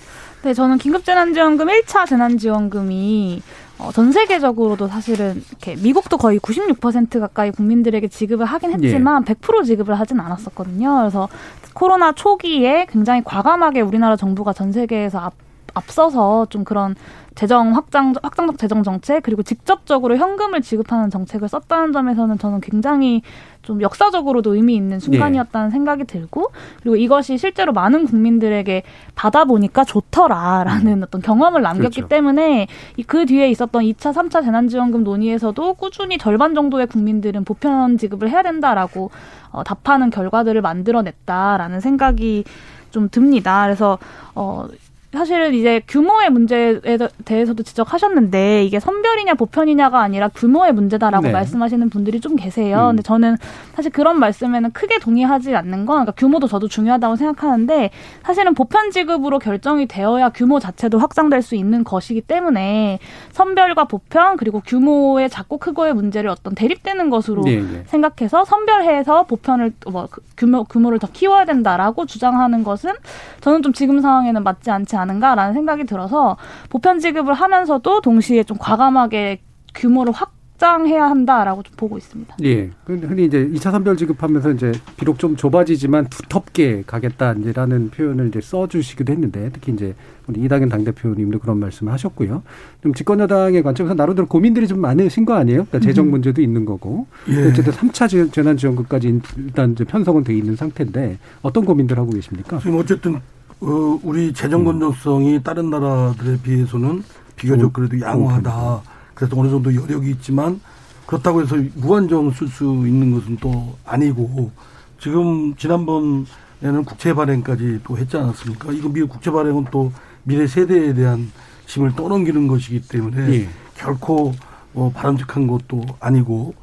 [0.43, 3.41] 네, 저는 긴급 재난지원금 1차 재난지원금이
[3.79, 8.73] 어, 전 세계적으로도 사실은 이렇게 미국도 거의 96% 가까이 국민들에게 지급을 하긴 예.
[8.75, 9.33] 했지만 예.
[9.33, 10.97] 100% 지급을 하진 않았었거든요.
[10.99, 11.27] 그래서
[11.73, 15.33] 코로나 초기에 굉장히 과감하게 우리나라 정부가 전 세계에서 앞
[15.75, 16.95] 앞서서 좀 그런
[17.36, 23.23] 재정 확장 확장적 재정 정책 그리고 직접적으로 현금을 지급하는 정책을 썼다는 점에서는 저는 굉장히
[23.63, 25.71] 좀 역사적으로도 의미 있는 순간이었다는 네.
[25.71, 28.84] 생각이 들고 그리고 이것이 실제로 많은 국민들에게
[29.15, 31.04] 받아보니까 좋더라라는 음.
[31.04, 32.08] 어떤 경험을 남겼기 그렇죠.
[32.10, 32.67] 때문에
[33.08, 39.12] 그 뒤에 있었던 2차, 3차 재난지원금 논의에서도 꾸준히 절반 정도의 국민들은 보편 지급을 해야 된다라고
[39.52, 42.43] 어, 답하는 결과들을 만들어냈다라는 생각이
[42.91, 43.63] 좀 듭니다.
[43.63, 43.97] 그래서
[44.36, 44.67] 어
[45.13, 46.80] 사실은 이제 규모의 문제에
[47.23, 51.32] 대해서도 지적하셨는데 이게 선별이냐 보편이냐가 아니라 규모의 문제다라고 네.
[51.32, 52.86] 말씀하시는 분들이 좀 계세요.
[52.86, 52.88] 음.
[52.88, 53.38] 근데 저는
[53.76, 57.91] 사실 그런 말씀에는 크게 동의하지 않는 건 그러니까 규모도 저도 중요하다고 생각하는데
[58.23, 62.97] 사실은 보편 지급으로 결정이 되어야 규모 자체도 확장될 수 있는 것이기 때문에
[63.34, 67.84] 선별과 보편 그리고 규모의 작고 크고의 문제를 어떤 대립되는 것으로 네, 네.
[67.86, 72.93] 생각해서 선별해서 보편을 뭐그 규모 규모를 더 키워야 된다라고 주장하는 것은
[73.41, 76.37] 저는 좀 지금 상황에는 맞지 않지 않 않은가라는 생각이 들어서
[76.69, 79.41] 보편 지급을 하면서도 동시에 좀 과감하게
[79.75, 82.37] 규모를 확 확장해야 한다라고 좀 보고 있습니다.
[82.43, 82.69] 예.
[82.85, 89.49] 흔히 이제 2차 선별 지급하면서 이제 비록 좀 좁아지지만 두텁게 가겠다라는 표현을 이제 써주시기도 했는데
[89.51, 89.93] 특히 이제
[90.27, 92.43] 우리 이당현 당대표님도 그런 말씀을 하셨고요.
[92.81, 95.65] 좀 집권여당의 관점에서 나름대로 고민들이 좀 많으신 거 아니에요?
[95.65, 96.11] 그러니까 재정 음.
[96.11, 97.07] 문제도 있는 거고.
[97.29, 97.47] 예.
[97.49, 102.59] 어쨌든 3차 재난지원금까지 일단 이제 편성은 돼 있는 상태인데 어떤 고민들 하고 계십니까?
[102.59, 103.19] 지금 어쨌든
[103.63, 105.43] 어, 우리 재정 건전성이 음.
[105.43, 107.04] 다른 나라들에 비해서는
[107.38, 108.82] 비교적 그래도 양호하다.
[109.13, 110.60] 그래서 어느 정도 여력이 있지만
[111.06, 114.52] 그렇다고 해서 무한정 쓸 수 있는 것은 또 아니고
[114.99, 118.71] 지금 지난번에는 국채 발행까지 또 했지 않았습니까?
[118.73, 119.91] 이거 미국 국채 발행은 또
[120.23, 121.32] 미래 세대에 대한
[121.67, 123.49] 짐을 떠넘기는 것이기 때문에 예.
[123.76, 124.34] 결코
[124.73, 126.54] 어, 바람직한 것도 아니고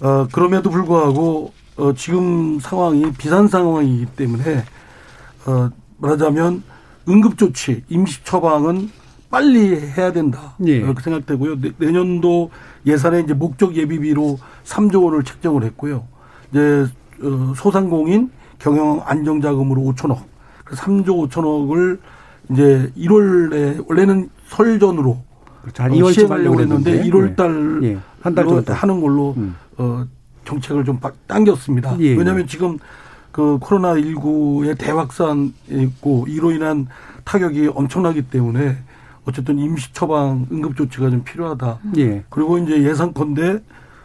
[0.00, 4.64] 어, 그럼에도 불구하고 어, 지금 상황이 비상 상황이기 때문에
[5.46, 6.62] 어, 말하자면
[7.08, 8.90] 응급조치, 임시 처방은
[9.30, 10.54] 빨리 해야 된다.
[10.66, 10.80] 예.
[10.80, 11.56] 그렇게 생각되고요.
[11.78, 12.50] 내년도
[12.84, 16.04] 예산에 이제 목적 예비비로 3조 원을 책정을 했고요.
[16.50, 16.86] 이제
[17.22, 20.18] 어, 소상공인 경영 안정자금으로 5천억,
[20.66, 21.98] 3조 5천억을
[22.50, 25.22] 이제 1월에 원래는 설 전으로
[25.62, 25.82] 그렇죠.
[25.82, 27.98] 한 2월쯤 하려고 했는데 1월 달 예.
[28.22, 29.54] 한달 정도 하는 걸로 음.
[29.76, 30.04] 어,
[30.44, 31.96] 정책을 좀 당겼습니다.
[32.00, 32.16] 예.
[32.16, 32.78] 왜냐하면 지금
[33.32, 36.88] 그 코로나 19의 대확산이 있고 이로 인한
[37.24, 38.76] 타격이 엄청나기 때문에
[39.24, 41.78] 어쨌든 임시 처방 응급 조치가 좀 필요하다.
[41.98, 42.24] 예.
[42.30, 43.60] 그리고 이제 예상컨대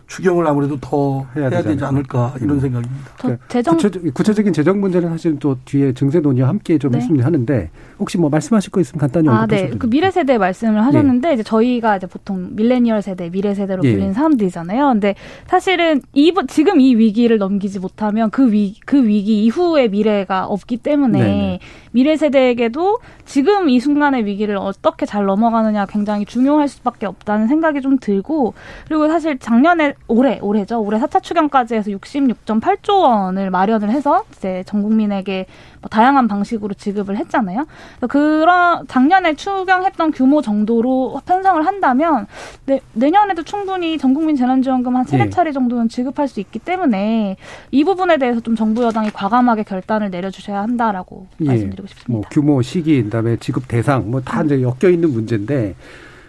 [0.07, 2.59] 추경을 아무래도 더 해야, 해야 되지 않을까 이런 음.
[2.59, 3.11] 생각입니다.
[3.17, 3.77] 그러니까 재정...
[4.13, 6.99] 구체적, 인 재정 문제는 사실 또 뒤에 증세 논의와 함께 좀 네.
[6.99, 9.69] 했으면 하는데 혹시 뭐 말씀하실 거 있으면 간단히 아, 네.
[9.77, 11.33] 그 미래 세대 말씀을 하셨는데 예.
[11.33, 13.91] 이제 저희가 이제 보통 밀레니얼 세대, 미래 세대로 예.
[13.91, 14.87] 불리는 사람들이잖아요.
[14.89, 15.15] 근데
[15.47, 21.19] 사실은 이 지금 이 위기를 넘기지 못하면 그 위 그 위기 이후의 미래가 없기 때문에
[21.19, 21.59] 네네.
[21.95, 27.97] 미래 세대에게도 지금 이 순간의 위기를 어떻게 잘 넘어가느냐 굉장히 중요할 수밖에 없다는 생각이 좀
[27.97, 28.53] 들고
[28.85, 30.81] 그리고 사실 작년에 올해 올해죠.
[30.81, 35.45] 올해 4차 추경까지 해서 66.8조 원을 마련을 해서 이제 전 국민에게
[35.85, 37.67] 뭐 다양한 방식으로 지급을 했잖아요.
[38.09, 42.25] 그런 작년에 추경했던 규모 정도로 편성을 한다면
[42.65, 45.29] 내, 내년에도 충분히 전 국민 재난지원금 한 세네 예.
[45.29, 47.37] 차례 정도는 지급할 수 있기 때문에
[47.69, 51.45] 이 부분에 대해서 좀 정부 여당이 과감하게 결단을 내려주셔야 한다라고 예.
[51.45, 52.11] 말씀드리고 싶습니다.
[52.11, 55.75] 뭐 규모, 시기, 그다음에 지급 대상 뭐 다 이제 엮여 있는 문제인데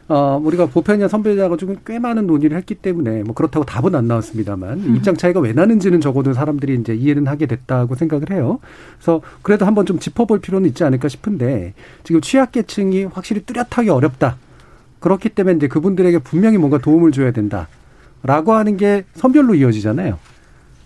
[0.09, 4.79] 어, 우리가 보편이나 선별자 가지고 꽤 많은 논의를 했기 때문에 뭐 그렇다고 답은 안 나왔습니다만
[4.79, 4.97] 음.
[4.97, 8.61] 입장 차이가 왜 나는지는 적어도 사람들이 이제 이해는 하게 됐다고 생각을 해요.
[8.99, 14.37] 그래서 그래도 한번 좀 짚어볼 필요는 있지 않을까 싶은데 지금 취약계층이 확실히 뚜렷하게 어렵다.
[15.01, 17.69] 그렇기 때문에 이제 그분들에게 분명히 뭔가 도움을 줘야 된다
[18.23, 20.19] 라고 하는 게 선별로 이어지잖아요.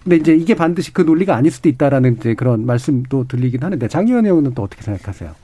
[0.02, 4.08] 근데 이제 이게 반드시 그 논리가 아닐 수도 있다라는 이제 그런 말씀도 들리긴 하는데 장
[4.08, 5.34] 의원 의원은 또 어떻게 생각하세요?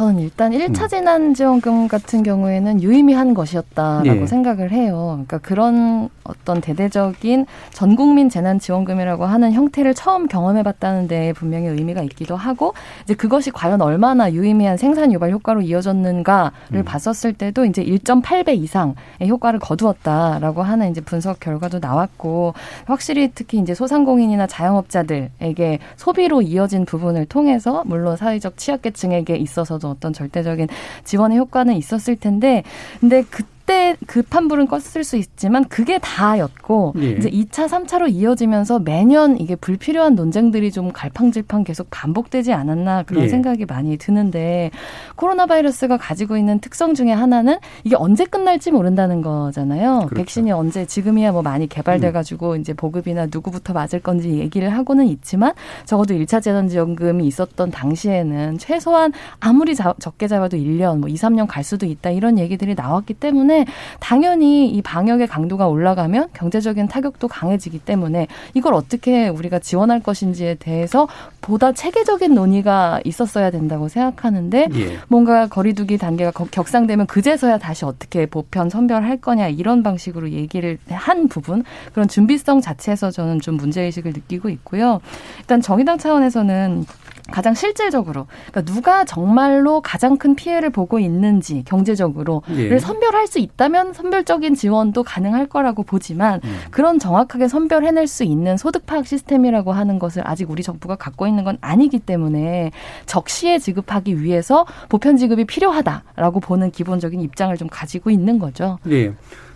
[0.00, 0.88] 저는 일단 1차 음.
[0.88, 4.26] 재난지원금 같은 경우에는 유의미한 것이었다라고 예.
[4.26, 5.10] 생각을 해요.
[5.26, 12.00] 그러니까 그런 어떤 대대적인 전 국민 재난지원금이라고 하는 형태를 처음 경험해 봤다는 데 분명히 의미가
[12.04, 12.72] 있기도 하고
[13.04, 16.84] 이제 그것이 과연 얼마나 유의미한 생산 유발 효과로 이어졌는가를 음.
[16.86, 18.94] 봤었을 때도 이제 1.8배 이상의
[19.28, 22.54] 효과를 거두었다라고 하는 이제 분석 결과도 나왔고
[22.86, 30.12] 확실히 특히 이제 소상공인이나 자영업자들에게 소비로 이어진 부분을 통해서 물론 사회적 취약계층에게 있어서 있 어떤
[30.12, 30.68] 절대적인
[31.04, 32.62] 지원의 효과는 있었을 텐데
[33.00, 37.10] 근데 그 그때 급한 불은 껐을 수 있지만 그게 다였고 예.
[37.12, 43.28] 이제 2차, 3차로 이어지면서 매년 이게 불필요한 논쟁들이 좀 갈팡질팡 계속 반복되지 않았나 그런 예.
[43.28, 44.72] 생각이 많이 드는데
[45.14, 50.06] 코로나 바이러스가 가지고 있는 특성 중에 하나는 이게 언제 끝날지 모른다는 거잖아요.
[50.08, 50.14] 그렇죠.
[50.16, 52.60] 백신이 언제 지금이야 뭐 많이 개발돼 가지고 음.
[52.60, 55.52] 이제 보급이나 누구부터 맞을 건지 얘기를 하고는 있지만
[55.84, 61.62] 적어도 1차 재난지원금이 있었던 당시에는 최소한 아무리 자, 적게 잡아도 1년 뭐 2, 3년 갈
[61.62, 63.59] 수도 있다 이런 얘기들이 나왔기 때문에
[63.98, 71.08] 당연히 이 방역의 강도가 올라가면 경제적인 타격도 강해지기 때문에 이걸 어떻게 우리가 지원할 것인지에 대해서
[71.40, 74.98] 보다 체계적인 논의가 있었어야 된다고 생각하는데 예.
[75.08, 81.64] 뭔가 거리두기 단계가 격상되면 그제서야 다시 어떻게 보편 선별할 거냐 이런 방식으로 얘기를 한 부분
[81.92, 85.00] 그런 준비성 자체에서 저는 좀 문제의식을 느끼고 있고요.
[85.40, 86.84] 일단 정의당 차원에서는
[87.30, 92.78] 가장 실질적으로 그러니까 누가 정말로 가장 큰 피해를 보고 있는지 경제적으로를 예.
[92.78, 96.58] 선별할 수 있다면 선별적인 지원도 가능할 거라고 보지만 음.
[96.70, 101.44] 그런 정확하게 선별해낼 수 있는 소득 파악 시스템이라고 하는 것을 아직 우리 정부가 갖고 있는
[101.44, 102.70] 건 아니기 때문에
[103.06, 108.78] 적시에 지급하기 위해서 보편 지급이 필요하다라고 보는 기본적인 입장을 좀 가지고 있는 거죠.
[108.88, 109.12] 예.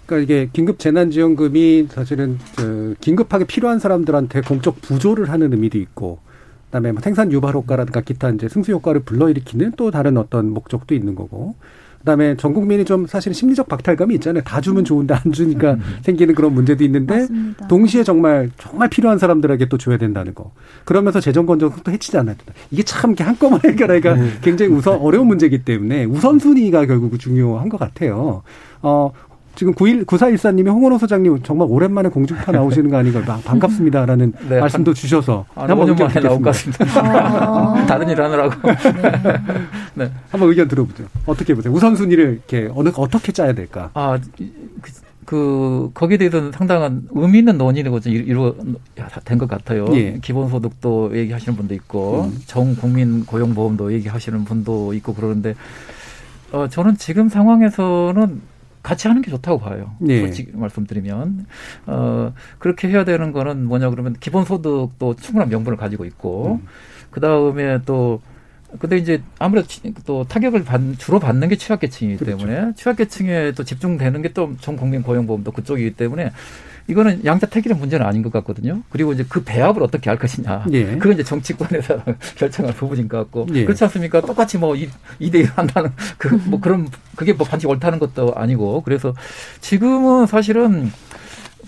[0.06, 2.38] 그러니까 이게 긴급 재난지원금이 사실은
[3.00, 6.18] 긴급하게 필요한 사람들한테 공적 부조를 하는 의미도 있고
[6.66, 11.14] 그다음에 뭐 생산 유발 효과라든가 기타 이제 승수 효과를 불러일으키는 또 다른 어떤 목적도 있는
[11.14, 11.54] 거고.
[12.04, 14.42] 그다음에 전 국민이 좀 사실 심리적 박탈감이 있잖아요.
[14.44, 15.80] 다 주면 좋은데 안 주니까 음.
[16.02, 17.66] 생기는 그런 문제도 있는데 맞습니다.
[17.66, 20.52] 동시에 정말 정말 필요한 사람들에게 또 줘야 된다는 거.
[20.84, 22.52] 그러면서 재정 건전성도 해치지 않아야 된다.
[22.70, 24.28] 이게 참 한꺼번에 해결하기가 네.
[24.42, 28.42] 굉장히 우선 어려운 문제이기 때문에 우선순위가 결국 중요한 것 같아요.
[28.82, 29.10] 어
[29.54, 34.94] 지금 91, 9414님이 홍원호 소장님 정말 오랜만에 공중파 나오시는 거 아닌가 반갑습니다라는 네, 말씀도 한,
[34.94, 36.84] 주셔서 한 한번 의견 나올 것 같습니다.
[37.00, 38.68] 아~ 다른 일 하느라고.
[38.68, 38.74] 네.
[39.94, 40.12] 네.
[40.30, 41.04] 한번 의견 들어보죠.
[41.26, 41.72] 어떻게 보세요?
[41.72, 43.90] 우선순위를 이렇게 어느 어떻게 짜야 될까?
[43.94, 44.18] 아,
[44.82, 44.92] 그,
[45.24, 49.86] 그 거기에 대해서는 상당한 의미 있는 논의가 좀 이루어된 것 같아요.
[49.92, 50.18] 예.
[50.20, 52.38] 기본소득도 얘기하시는 분도 있고 음.
[52.46, 55.54] 전 국민 고용보험도 얘기하시는 분도 있고 그러는데
[56.52, 58.53] 어, 저는 지금 상황에서는
[58.84, 59.96] 같이 하는 게 좋다고 봐요.
[59.98, 60.20] 네.
[60.20, 61.46] 솔직히 말씀드리면
[61.86, 66.68] 어 그렇게 해야 되는 거는 뭐냐 그러면 기본소득도 충분한 명분을 가지고 있고 음.
[67.10, 68.20] 그 다음에 또
[68.78, 69.68] 근데 이제 아무래도
[70.04, 72.38] 또 타격을 받, 주로 받는 게 취약계층이기 그렇죠.
[72.46, 76.30] 때문에 취약계층에 또 집중되는 게 또 전 국민 고용보험도 그쪽이기 때문에
[76.86, 78.82] 이거는 양자 택일의 문제는 아닌 것 같거든요.
[78.90, 80.66] 그리고 이제 그 배합을 어떻게 할 것이냐.
[80.72, 80.84] 예.
[80.96, 82.02] 그건 이제 정치권에서
[82.36, 83.46] 결정할 부분인 것 같고.
[83.54, 83.64] 예.
[83.64, 84.20] 그렇지 않습니까?
[84.20, 88.82] 똑같이 뭐 2대1 한다는 그 뭐 그런 그게 뭐 반드시 옳다는 것도 아니고.
[88.82, 89.14] 그래서
[89.60, 90.92] 지금은 사실은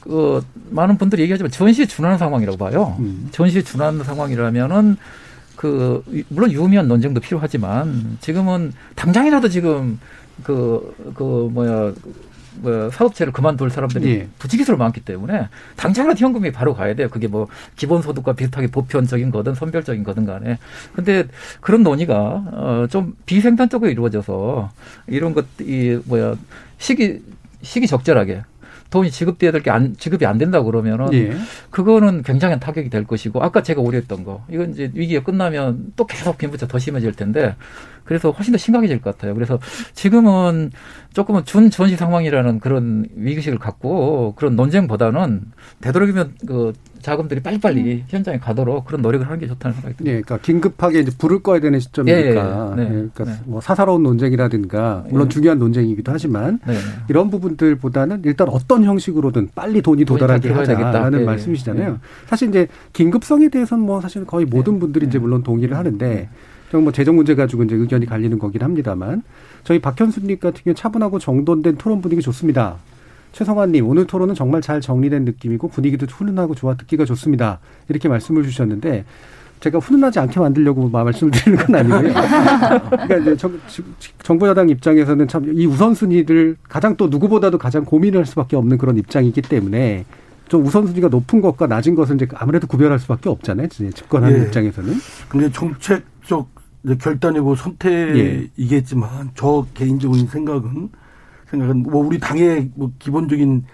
[0.03, 2.97] 그 많은 분들이 얘기하지만 전시에 준하는 상황이라고 봐요.
[3.01, 3.29] 음.
[3.33, 4.97] 전시에 준하는 상황이라면은
[5.57, 9.99] 그 물론 유의미한 논쟁도 필요하지만 지금은 당장이라도 지금
[10.45, 11.95] 그그 그 뭐야
[12.61, 14.29] 뭐 사업체를 그만둘 사람들이 예.
[14.39, 17.09] 부지기수로 많기 때문에 당장이라도 현금이 바로 가야 돼요.
[17.11, 20.59] 그게 뭐 기본소득과 비슷하게 보편적인 거든 선별적인 거든 간에.
[20.95, 21.25] 근데
[21.61, 24.71] 그런 논의가 어 좀 비생산적으로 이루어져서
[25.07, 26.35] 이런 것 이 뭐야
[26.79, 27.21] 시기
[27.63, 28.43] 시기 적절하게
[28.91, 31.37] 돈이 지급돼야 될 게 안, 지급이 안 된다고 그러면은 예.
[31.71, 36.39] 그거는 굉장한 타격이 될 것이고 아까 제가 우려했던 거 이건 이제 위기가 끝나면 또 계속
[36.39, 37.57] 빈부차 더 심해질 텐데
[38.07, 39.35] 그래서 훨씬 더 심각해질 것 같아요.
[39.35, 39.59] 그래서
[39.95, 40.71] 지금은
[41.13, 45.43] 조금은 준전시 상황이라는 그런 위기식을 갖고 그런 논쟁보다는
[45.81, 46.73] 되도록이면 그
[47.07, 48.05] 자금들이 빨리빨리 음.
[48.09, 50.17] 현장에 가도록 그런 노력을 하는 게 좋다는 생각이 듭니다.
[50.17, 52.75] 예, 그러니까 긴급하게 이제 불을 꺼야 되는 시점이니까.
[52.77, 53.33] 예, 예, 네, 예, 그러니까 네.
[53.45, 55.29] 뭐 사사로운 논쟁이라든가 물론 예.
[55.29, 56.81] 중요한 논쟁이기도 하지만 네, 네.
[57.09, 62.01] 이런 부분들보다는 일단 어떤 형식으로든 빨리 돈이 도달하게 하자라는 예, 말씀이시잖아요.
[62.27, 66.29] 사실 이제 긴급성에 대해서는 뭐 사실 거의 모든 분들이 이제 물론 동의를 하는데
[66.73, 69.23] 뭐 재정 문제 가지고 이제 의견이 갈리는 거긴 합니다만
[69.65, 72.77] 저희 박현수님 같은 경우 차분하고 정돈된 토론 분위기 좋습니다.
[73.33, 77.59] 최성환님 오늘 토론은 정말 잘 정리된 느낌이고 분위기도 훈훈하고 좋아 듣기가 좋습니다.
[77.89, 79.05] 이렇게 말씀을 주셨는데
[79.61, 82.13] 제가 훈훈하지 않게 만들려고 말씀을 드리는 건 아니고요.
[82.91, 83.59] 그러니까 이제 정,
[84.23, 88.97] 정부 여당 입장에서는 참 이 우선순위를 가장 또 누구보다도 가장 고민을 할 수밖에 없는 그런
[88.99, 90.05] 입장이기 때문에
[90.49, 93.69] 좀 우선순위가 높은 것과 낮은 것을 이제 아무래도 구별할 수밖에 없잖아요.
[93.69, 94.45] 집권하는 예.
[94.45, 94.95] 입장에서는.
[95.29, 96.49] 근데 정책적
[96.95, 99.31] 결단이고 선택이겠지만 예.
[99.35, 100.91] 저 개인적인 생각은
[101.51, 103.65] 생각은 뭐 우리 당의 뭐 기본적인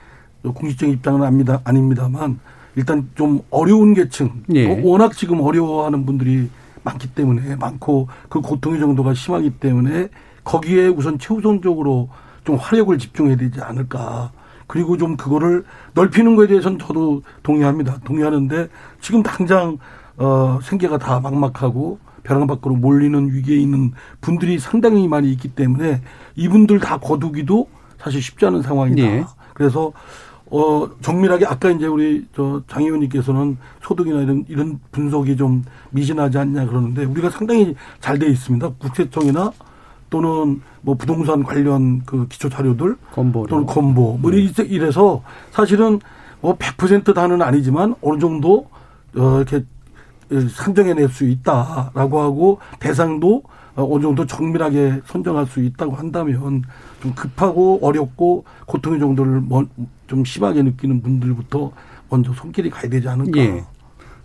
[0.43, 2.41] 공식적인 입장은 아닙니다 아닙니다만
[2.75, 4.67] 일단 좀 어려운 계층 예.
[4.67, 6.49] 뭐 워낙 지금 어려워하는 분들이
[6.83, 10.09] 많기 때문에 많고 그 고통의 정도가 심하기 때문에
[10.45, 12.09] 거기에 우선 최우선적으로
[12.45, 14.33] 좀 화력을 집중해야 되지 않을까.
[14.67, 17.99] 그리고 좀 그거를 넓히는 거에 대해서는 저도 동의합니다.
[18.05, 18.69] 동의하는데
[19.01, 19.79] 지금 당장
[20.17, 26.01] 어 생계가 다 막막하고 벼랑 밖으로 몰리는 위기에 있는 분들이 상당히 많이 있기 때문에
[26.37, 29.03] 이분들 다 거두기도 사실 쉽지 않은 상황이다.
[29.03, 29.25] 네.
[29.55, 29.93] 그래서
[30.47, 37.05] 어 정밀하게 아까 이제 우리 저장 의원님께서는 소득이나 이런 이런 분석이 좀 미진하지 않냐 그러는데
[37.05, 38.69] 우리가 상당히 잘 돼 있습니다.
[38.79, 39.51] 국세청이나
[40.11, 44.49] 또는 뭐 부동산 관련 그 기초 자료들 건보 또는 건보 뭐 네.
[44.65, 46.01] 이래서 사실은
[46.43, 48.67] 뭐 100% 다는 아니지만 어느 정도
[49.17, 49.65] 어 이렇게
[50.49, 53.43] 선정해낼 수 있다라고 하고 대상도
[53.75, 56.63] 어느 정도 정밀하게 선정할 수 있다고 한다면
[57.01, 59.43] 좀 급하고 어렵고 고통의 정도를
[60.07, 61.73] 좀 심하게 느끼는 분들부터
[62.11, 63.41] 먼저 손길이 가야 되지 않을까.
[63.41, 63.65] 예.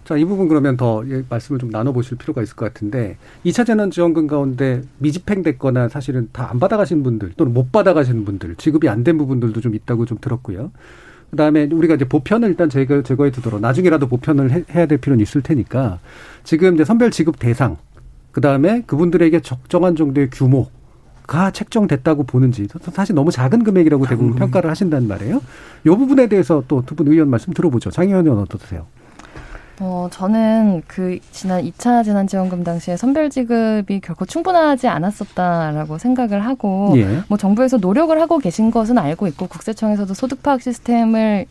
[0.03, 4.81] 자, 이 부분 그러면 더 말씀을 좀 나눠보실 필요가 있을 것 같은데, 2차 재난지원금 가운데
[4.99, 9.75] 미집행됐거나 사실은 다 안 받아가신 분들, 또는 못 받아가시는 분들, 지급이 안 된 부분들도 좀
[9.75, 10.71] 있다고 좀 들었고요.
[11.31, 15.41] 그다음에 우리가 이제 보편을 일단 제거 제거해 두도록 나중에라도 보편을 해, 해야 될 필요는 있을
[15.41, 15.99] 테니까
[16.43, 17.77] 지금 이제 선별 지급 대상
[18.31, 20.67] 그다음에 그분들에게 적정한 정도의 규모
[21.27, 25.41] 가 책정됐다고 보는지 사실 너무 작은 금액이라고 대부분 평가를 하신단 말이에요.
[25.85, 27.91] 이 부분에 대해서 또 두 분 의원 말씀 들어보죠.
[27.91, 28.85] 장 의원은 어떠세요?
[29.79, 37.21] 어, 저는 그 지난 2차 재난지원금 당시에 선별 지급이 결코 충분하지 않았었다라고 생각을 하고 예.
[37.27, 41.45] 뭐 정부에서 노력을 하고 계신 것은 알고 있고 국세청에서도 소득 파악 시스템을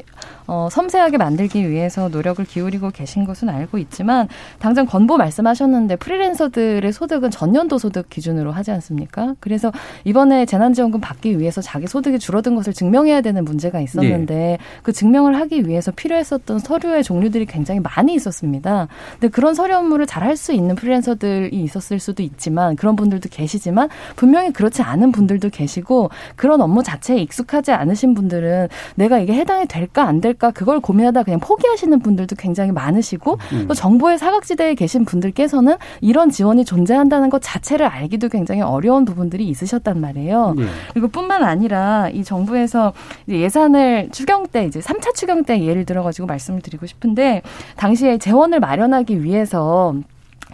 [0.49, 7.31] 어, 섬세하게 만들기 위해서 노력을 기울이고 계신 것은 알고 있지만 당장 건보 말씀하셨는데 프리랜서들의 소득은
[7.31, 9.35] 전년도 소득 기준으로 하지 않습니까?
[9.39, 9.71] 그래서
[10.05, 14.59] 이번에 재난지원금 받기 위해서 자기 소득이 줄어든 것을 증명해야 되는 문제가 있었는데 네.
[14.83, 18.89] 그 증명을 하기 위해서 필요했었던 서류의 종류들이 굉장히 많이 있었습니다.
[19.13, 23.89] 근데 그런 서류 업무를 잘 할 수 있는 프리랜서들이 있었을 수도 있지만 그런 분들도 계시지만
[24.17, 30.05] 분명히 그렇지 않은 분들도 계시고 그런 업무 자체에 익숙하지 않으신 분들은 내가 이게 해당이 될까
[30.05, 33.65] 안 될까 그걸 고민하다 그냥 포기하시는 분들도 굉장히 많으시고 음.
[33.69, 40.01] 또 정부의 사각지대에 계신 분들께서는 이런 지원이 존재한다는 것 자체를 알기도 굉장히 어려운 부분들이 있으셨단
[40.01, 40.55] 말이에요.
[40.57, 40.65] 네.
[40.93, 42.93] 그리고 뿐만 아니라 이 정부에서
[43.29, 47.43] 예산을 추경 때 이제 3차 추경 때 예를 들어 가지고 말씀을 드리고 싶은데
[47.77, 49.95] 당시 에 재원을 마련하기 위해서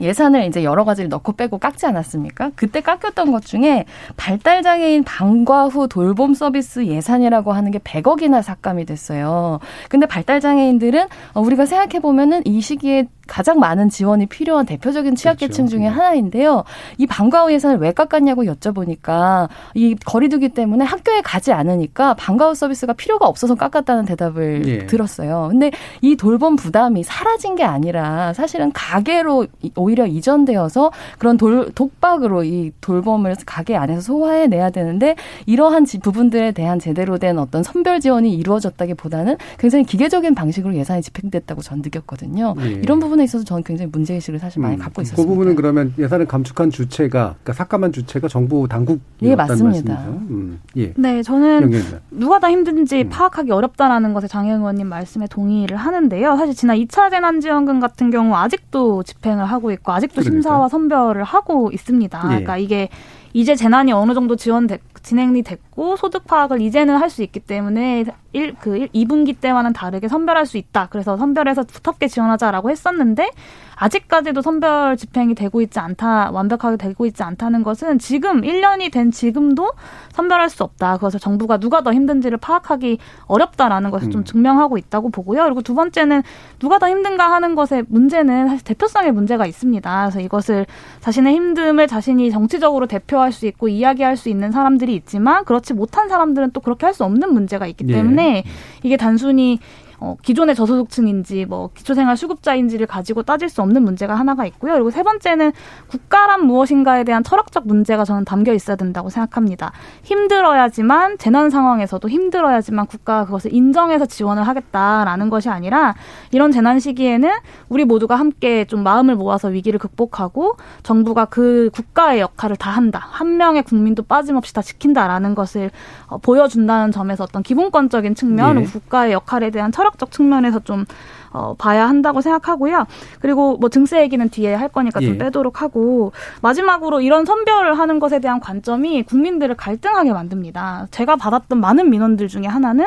[0.01, 2.51] 예산을 이제 여러 가지를 넣고 빼고 깎지 않았습니까?
[2.57, 3.85] 그때 깎였던 것 중에
[4.17, 9.61] 발달 장애인 방과 후 돌봄 서비스 예산이라고 하는 게 100억이나 삭감이 됐어요.
[9.89, 15.67] 근데 발달 장애인들은 어, 우리가 생각해 보면은 이 시기에 가장 많은 지원이 필요한 대표적인 취약계층
[15.67, 15.77] 그렇죠.
[15.77, 16.65] 중에 하나인데요.
[16.99, 23.27] 이 방과후 예산을 왜 깎았냐고 여쭤보니까 이 거리두기 때문에 학교에 가지 않으니까 방과후 서비스가 필요가
[23.27, 24.87] 없어서 깎았다는 대답을 예.
[24.87, 25.49] 들었어요.
[25.51, 25.71] 근데
[26.01, 29.47] 이 돌봄 부담이 사라진 게 아니라 사실은 가게로
[29.77, 35.17] 오히려 이전되어서 그런 돌, 독박으로 이 돌봄을 가게 안에서 소화해 내야 되는데
[35.47, 41.83] 이러한 부분들에 대한 제대로 된 어떤 선별 지원이 이루어졌다기보다는 굉장히 기계적인 방식으로 예산이 집행됐다고 전
[41.83, 42.55] 느꼈거든요.
[42.61, 42.69] 예.
[42.83, 44.79] 이런 부분 에 있어서 저는 굉장히 문제의식을 사실 많이 음.
[44.79, 45.23] 갖고 있었습니다.
[45.23, 49.95] 그 부분은 그러면 예산을 감축한 주체가 그러니까 삭감한 주체가 정부 당국이었다는 예, 맞습니다.
[50.09, 50.61] 음.
[50.77, 50.93] 예.
[50.97, 51.71] 네, 저는
[52.11, 53.09] 누가 더 힘든지 음.
[53.09, 56.37] 파악하기 어렵다라는 것에 장 의원님 말씀에 동의를 하는데요.
[56.37, 60.33] 사실 지난 2차 재난지원금 같은 경우 아직도 집행을 하고 있고 아직도 그러니까요.
[60.33, 62.19] 심사와 선별을 하고 있습니다.
[62.19, 62.29] 예.
[62.29, 62.89] 그러니까 이게
[63.33, 68.55] 이제 재난이 어느 정도 지원됐 진행이 됐고 소득 파악을 이제는 할 수 있기 때문에 1,
[68.59, 70.89] 그 2분기 때와는 다르게 선별할 수 있다.
[70.91, 73.31] 그래서 선별해서 두텁게 지원하자라고 했었는데
[73.77, 79.73] 아직까지도 선별 집행이 되고 있지 않다, 완벽하게 되고 있지 않다는 것은 지금 1년이 된 지금도
[80.13, 80.99] 선별할 수 없다.
[80.99, 84.25] 그래서 정부가 누가 더 힘든지를 파악하기 어렵다라는 것을 좀 음.
[84.25, 85.43] 증명하고 있다고 보고요.
[85.45, 86.23] 그리고 두 번째는
[86.59, 90.01] 누가 더 힘든가 하는 것의 문제는 사실 대표성의 문제가 있습니다.
[90.03, 90.67] 그래서 이것을
[91.01, 96.53] 자신의 힘듦을 자신이 정치적으로 대표할 수 있고 이야기할 수 있는 사람들이 있지만 그렇지 못한 사람들은
[96.53, 97.93] 또 그렇게 할 수 없는 문제가 있기 예.
[97.95, 98.45] 때문에 예.
[98.83, 99.59] 이게 단순히
[100.03, 104.73] 어, 기존의 저소득층인지 뭐 기초생활 수급자인지를 가지고 따질 수 없는 문제가 하나가 있고요.
[104.73, 105.53] 그리고 세 번째는
[105.87, 109.71] 국가란 무엇인가에 대한 철학적 문제가 저는 담겨 있어야 된다고 생각합니다.
[110.03, 115.95] 힘들어야지만 재난 상황에서도 힘들어야지만 국가가 그것을 인정해서 지원을 하겠다라는 것이 아니라
[116.33, 117.31] 이런 재난 시기에는
[117.69, 123.07] 우리 모두가 함께 좀 마음을 모아서 위기를 극복하고 정부가 그 국가의 역할을 다 한다.
[123.09, 125.71] 한 명의 국민도 빠짐없이 다 지킨다라는 것을
[126.09, 128.65] 어, 보여준다는 점에서 어떤 기본권적인 측면, 네.
[128.65, 130.85] 국가의 역할에 대한 철학 철학적 측면에서 좀
[131.31, 132.87] 어, 봐야 한다고 생각하고요.
[133.21, 135.19] 그리고 뭐 증세 얘기는 뒤에 할 거니까 좀 예.
[135.19, 136.13] 빼도록 하고
[136.43, 140.89] 마지막으로 이런 선별을 하는 것에 대한 관점이 국민들을 갈등하게 만듭니다.
[140.91, 142.87] 제가 받았던 많은 민원들 중에 하나는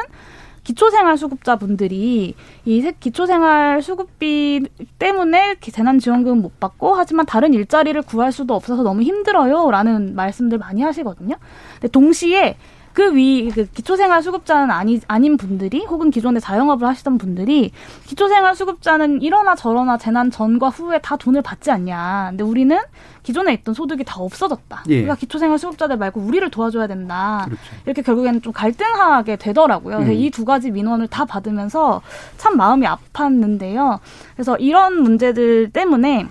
[0.64, 2.34] 기초생활수급자분들이
[2.66, 10.58] 이 기초생활수급비 때문에 재난지원금 못 받고 하지만 다른 일자리를 구할 수도 없어서 너무 힘들어요라는 말씀들
[10.58, 11.36] 많이 하시거든요.
[11.76, 12.58] 근데 동시에
[12.96, 17.72] 그 위, 그 기초생활 수급자는 아니, 아닌 분들이 혹은 기존에 자영업을 하시던 분들이
[18.06, 22.28] 기초생활 수급자는 이러나 저러나 재난 전과 후에 다 돈을 받지 않냐.
[22.30, 22.80] 근데 우리는
[23.22, 24.84] 기존에 있던 소득이 다 없어졌다.
[24.88, 25.02] 예.
[25.02, 27.42] 그러니까 기초생활 수급자들 말고 우리를 도와줘야 된다.
[27.44, 27.62] 그렇죠.
[27.86, 29.98] 이렇게 결국에는 좀 갈등하게 되더라고요.
[29.98, 30.14] 음.
[30.14, 32.02] 이두 가지 민원을 다 받으면서
[32.38, 34.00] 참 마음이 아팠는데요.
[34.36, 36.28] 그래서 이런 문제들 때문에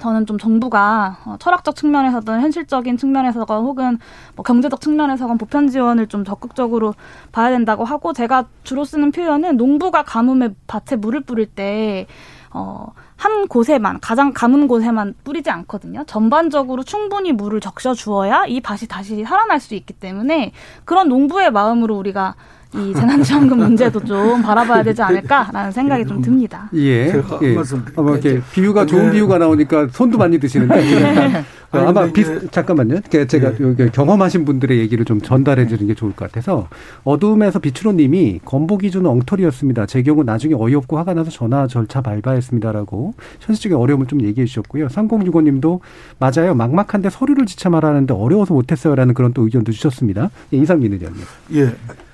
[0.00, 3.98] 저는 좀 정부가 어, 철학적 측면에서든 현실적인 측면에서건 혹은
[4.36, 6.94] 뭐 경제적 측면에서건 보편 지원을 좀 적극적으로
[7.32, 12.06] 봐야 된다고 하고 제가 주로 쓰는 표현은 농부가 가뭄에 밭에 물을 뿌릴 때
[12.50, 16.04] 어, 한 곳에만 가장 가문 곳에만 뿌리지 않거든요.
[16.04, 20.52] 전반적으로 충분히 물을 적셔 주어야 이 밭이 다시 살아날 수 있기 때문에
[20.84, 22.36] 그런 농부의 마음으로 우리가
[22.74, 26.68] 이 재난지원금 문제도 좀 바라봐야 되지 않을까라는 생각이 좀 듭니다.
[26.74, 27.12] 예.
[27.42, 27.54] 예.
[27.54, 29.12] 말씀 아, 이렇게 비유가 좋은 네.
[29.12, 33.00] 비유가 나오니까 손도 많이 드시는데 어, 아마 비 잠깐만요.
[33.28, 33.90] 제가 네.
[33.90, 36.68] 경험하신 분들의 얘기를 좀 전달해 주는 게 좋을 것 같아서
[37.04, 39.86] 어둠에서 비추로 님이 건보 기준은 엉터리였습니다.
[39.86, 44.88] 제 경우 나중에 어이없고 화가 나서 전화 절차 발바했습니다라고 현실적인 어려움을 좀 얘기해 주셨고요.
[44.88, 45.80] 3065 님도
[46.18, 46.54] 맞아요.
[46.54, 50.30] 막막한데 서류를 지참 하라는데 어려워서 못했어요라는 그런 또 의견도 주셨습니다.
[50.54, 51.20] 예, 이상민 의원님.
[51.54, 51.62] 예.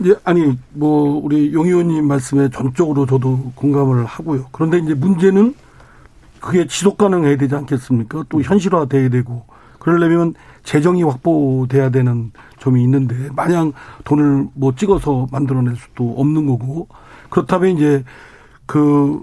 [0.06, 0.14] 예.
[0.24, 4.46] 아니 뭐 우리 용 의원님 말씀에 전적으로 저도 공감을 하고요.
[4.50, 5.54] 그런데 이제 문제는
[6.44, 8.24] 그게 지속 가능해야 되지 않겠습니까?
[8.28, 9.46] 또 현실화 돼야 되고
[9.78, 13.72] 그러려면 재정이 확보돼야 되는 점이 있는데 마냥
[14.04, 16.88] 돈을 뭐 찍어서 만들어낼 수도 없는 거고
[17.30, 18.04] 그렇다면 이제
[18.66, 19.22] 그,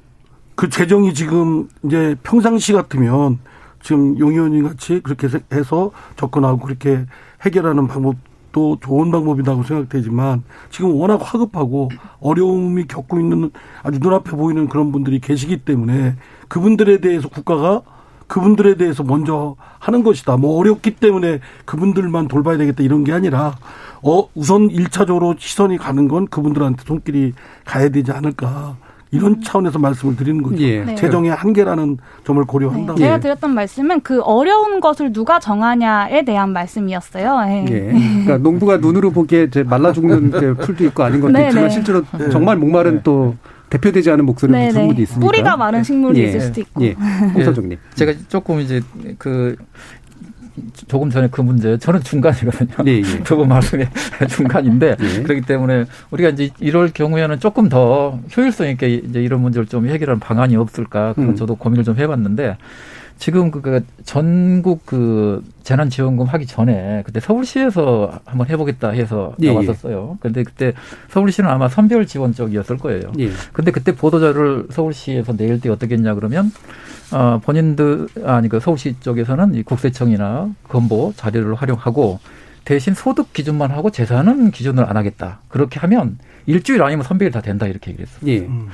[0.55, 3.38] 그 재정이 지금 이제 평상시 같으면
[3.84, 7.05] 지금 용 의원님 같이 그렇게 해서 접근하고 그렇게
[7.45, 8.15] 해결하는 방법
[8.52, 11.89] 도 좋은 방법이라고 생각되지만 지금 워낙 화급하고
[12.20, 13.52] 어려움이 겪고 있는
[13.84, 16.16] 아주 눈앞에 보이는 그런 분들이 계시기 때문에
[16.47, 17.82] 그분들에 대해서 국가가
[18.28, 20.38] 그분들에 대해서 먼저 하는 것이다.
[20.38, 23.58] 뭐 어렵기 때문에 그분들만 돌봐야 되겠다 이런 게 아니라
[24.02, 27.34] 어 우선 일차적으로 시선이 가는 건 그분들한테 손길이
[27.66, 28.78] 가야 되지 않을까.
[29.12, 30.62] 이런 차원에서 말씀을 드리는 거죠.
[30.64, 30.84] 예.
[30.84, 30.95] 네.
[30.95, 32.95] 재정의 한계라는 점을 고려한다.
[32.95, 33.01] 네.
[33.01, 37.41] 제가 드렸던 말씀은 그 어려운 것을 누가 정하냐에 대한 말씀이었어요.
[37.41, 37.66] 네.
[37.70, 37.80] 예.
[37.91, 41.70] 그러니까 농부가 눈으로 보기에 이제 말라 죽는 풀도 있고 아닌 것도 네, 있지만 네.
[41.70, 43.36] 실제로 정말 목마른 또
[43.70, 44.93] 대표되지 않은 목소리를 네네.
[44.93, 45.01] 네.
[45.01, 45.26] 있습니다.
[45.26, 46.28] 뿌리가 마른 식물이 예.
[46.28, 46.82] 있을 수도 있고.
[46.84, 46.91] 예.
[47.34, 47.78] 홍서정님.
[47.95, 48.82] 제가 조금 이제
[49.18, 49.55] 그
[50.88, 52.86] 조금 전에 그 문제 저는 중간이거든요.
[52.88, 53.04] 예, 예.
[53.24, 53.89] 두분 말씀에
[54.30, 55.24] 중간인데 예.
[55.24, 60.20] 그렇기 때문에 우리가 이제 이럴 경우에는 조금 더 효율성 있게 이제 이런 문제를 좀 해결하는
[60.20, 61.36] 방안이 없을까 그런 음.
[61.36, 62.58] 저도 고민을 좀 해봤는데
[63.22, 69.53] 지금 그, 그 전국 그 재난지원금 하기 전에 그때 서울시에서 한번 해보겠다 해서 예, 예.
[69.53, 70.17] 나왔었어요.
[70.19, 70.74] 그런데 그때
[71.09, 73.11] 서울시는 아마 선별 지원 쪽이었을 거예요.
[73.19, 73.30] 예.
[73.53, 76.51] 근데 그때 보도자를 서울시에서 내일 때 어떻게 했냐 그러면
[77.11, 82.19] 어 본인들 아니 그 서울시 쪽에서는 이 국세청이나 건보 자료를 활용하고
[82.65, 85.41] 대신 소득 기준만 하고 재산은 기준을 안 하겠다.
[85.47, 86.17] 그렇게 하면
[86.47, 88.22] 일주일 아니면 선별이 다 된다 이렇게 얘기했어요.
[88.26, 88.39] 예.
[88.39, 88.69] 음.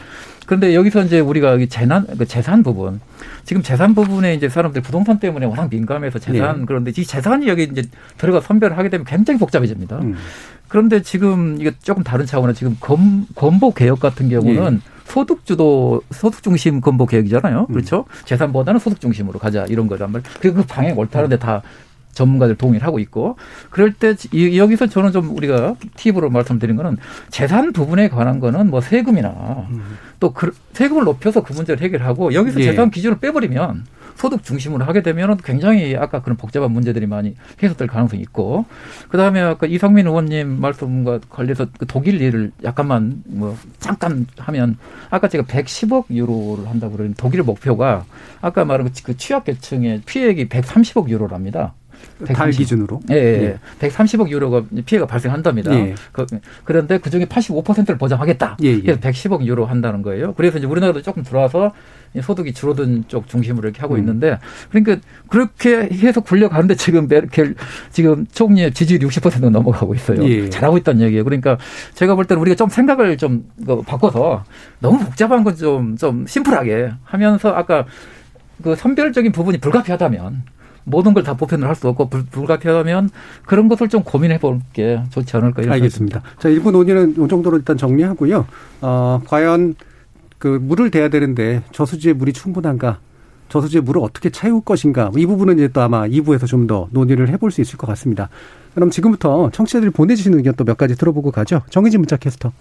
[0.47, 2.99] 그런데 여기서 이제 우리가 재난 그 재산 부분
[3.43, 6.65] 지금 재산 부분에 이제 사람들 부동산 때문에 워낙 민감해서 재산 네.
[6.65, 7.83] 그런데 이 재산이 여기 이제
[8.17, 9.99] 들어가 선별을 하게 되면 굉장히 복잡해집니다.
[9.99, 10.15] 음.
[10.69, 14.97] 그런데 지금 이게 조금 다른 차원의 지금 검, 건보 개혁 같은 경우는 예.
[15.05, 17.67] 소득 주도 소득 중심 건보 개혁이잖아요.
[17.69, 17.73] 음.
[17.73, 18.05] 그렇죠?
[18.07, 18.25] 음.
[18.25, 20.23] 재산보다는 소득 중심으로 가자 이런 거란 말.
[20.39, 21.61] 그리고 그 방향 옳다는데 다
[22.17, 23.37] 전문가들 동의를 하고 있고
[23.69, 26.97] 그럴 때 여기서 저는 좀 우리가 팁으로 말씀드린 거는
[27.29, 29.97] 재산 부분에 관한 거는 뭐 세금이나 음.
[30.19, 32.65] 또 그, 세금을 높여서 그 문제를 해결하고 여기서 예.
[32.65, 38.23] 재산 기준을 빼버리면 소득 중심으로 하게 되면 굉장히 아까 그런 복잡한 문제들이 많이 해소될 가능성이
[38.23, 38.65] 있고
[39.09, 44.77] 그다음에 아까 이상민 의원님 말씀과 관련해서 그 독일 예를 약간만 뭐 잠깐 하면
[45.11, 48.05] 아까 제가 110억 유로를 한다고 그러는 독일 목표가
[48.41, 51.75] 아까 말한 그 취약계층의 피해액이 130억 유로랍니다.
[52.25, 52.99] 달 기준으로.
[53.11, 53.43] 예, 예.
[53.43, 53.87] 예.
[53.87, 55.73] 130억 유로가 피해가 발생한답니다.
[55.73, 55.95] 예.
[56.11, 56.25] 그,
[56.65, 58.57] 런데 그 중에 85%를 보장하겠다.
[58.63, 58.81] 예, 예.
[58.81, 60.33] 그래서 110억 유로 한다는 거예요.
[60.33, 61.73] 그래서 이제 우리나라도 조금 들어와서
[62.21, 63.99] 소득이 줄어든 쪽 중심으로 이렇게 하고 음.
[63.99, 64.39] 있는데
[64.69, 67.55] 그러니까 그렇게 해서 굴려가는데 지금 메르켈
[67.91, 70.23] 지금 총리의 지지율이 60% 넘어가고 있어요.
[70.23, 70.49] 예.
[70.49, 71.23] 잘하고 있다는 얘기예요.
[71.23, 71.57] 그러니까
[71.93, 74.43] 제가 볼 때는 우리가 좀 생각을 좀그 바꿔서
[74.79, 77.85] 너무 복잡한 건좀좀 심플하게 하면서 아까
[78.63, 80.56] 그 선별적인 부분이 불가피하다면
[80.87, 83.09] 모든 걸 다 보편을 할 수 없고 불, 불가피하면
[83.45, 86.21] 그런 것을 좀 고민해 볼 게 좋지 않을까 알겠습니다.
[86.39, 88.45] 자, 일부 논의는 이 정도로 일단 정리하고요.
[88.81, 89.75] 어, 과연
[90.37, 92.99] 그 물을 대야 되는데 저수지에 물이 충분한가?
[93.49, 95.11] 저수지에 물을 어떻게 채울 것인가?
[95.17, 98.29] 이 부분은 이제 또 아마 2부에서 좀 더 논의를 해볼 수 있을 것 같습니다.
[98.75, 101.61] 그럼 지금부터 청취자들이 보내주시는 의견 또 몇 가지 들어보고 가죠.
[101.69, 102.51] 정희진 문자 캐스터.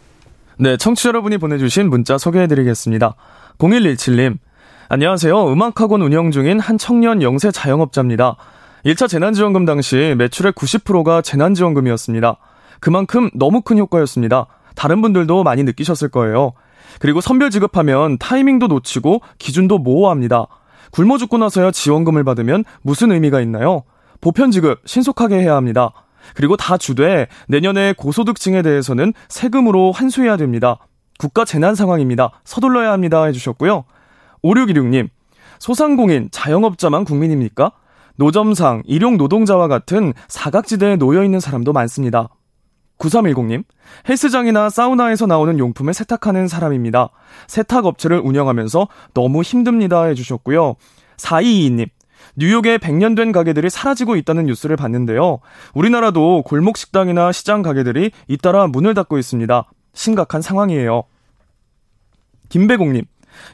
[0.59, 3.15] 네, 청취자 여러분이 보내주신 문자 소개해드리겠습니다.
[3.59, 4.39] 0117님,
[4.89, 5.53] 안녕하세요.
[5.53, 8.37] 음악학원 운영 중인 한 청년 영세 자영업자입니다.
[8.85, 12.37] 1차 재난지원금 당시 매출의 90%가 재난지원금이었습니다.
[12.79, 14.47] 그만큼 너무 큰 효과였습니다.
[14.77, 16.53] 다른 분들도 많이 느끼셨을 거예요.
[17.01, 20.47] 그리고 선별 지급하면 타이밍도 놓치고 기준도 모호합니다.
[20.93, 23.83] 굶어 죽고 나서야 지원금을 받으면 무슨 의미가 있나요?
[24.21, 25.91] 보편 지급 신속하게 해야 합니다.
[26.35, 30.79] 그리고 다 주되 내년에 고소득층에 대해서는 세금으로 환수해야 됩니다.
[31.19, 32.31] 국가 재난 상황입니다.
[32.45, 33.25] 서둘러야 합니다.
[33.25, 33.85] 해주셨고요.
[34.47, 35.09] 5616님,
[35.59, 37.73] 소상공인, 자영업자만 국민입니까?
[38.17, 42.29] 노점상, 일용 노동자와 같은 사각지대에 놓여 있는 사람도 많습니다.
[42.99, 43.65] 9310님,
[44.09, 47.11] 헬스장이나 사우나에서 나오는 용품을 세탁하는 사람입니다.
[47.47, 50.05] 세탁업체를 운영하면서 너무 힘듭니다.
[50.05, 50.77] 해주셨고요.
[51.19, 51.89] 4222님,
[52.37, 55.41] 뉴욕의 100년 된 가게들이 사라지고 있다는 뉴스를 봤는데요.
[55.75, 59.65] 우리나라도 골목 식당이나 시장 가게들이 잇따라 문을 닫고 있습니다.
[59.93, 61.05] 심각한 상황이에요.
[62.49, 63.05] 김배공님,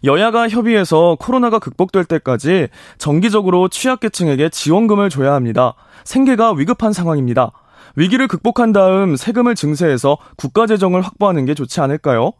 [0.05, 2.69] 여야가 협의해서 코로나가 극복될 때까지
[2.99, 5.75] 정기적으로 취약계층에게 지원금을 줘야 합니다.
[6.05, 7.53] 생계가 위급한 상황입니다.
[7.97, 12.33] 위기를 극복한 다음 세금을 증세해서 국가 재정을 확보하는 게 좋지 않을까요?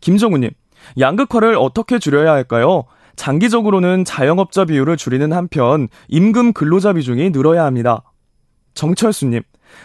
[0.00, 0.50] 김정우님,
[0.98, 2.84] 양극화를 어떻게 줄여야 할까요?
[3.16, 8.02] 장기적으로는 자영업자 비율을 줄이는 한편 임금 근로자 비중이 늘어야 합니다.
[8.74, 9.42] 정철수님,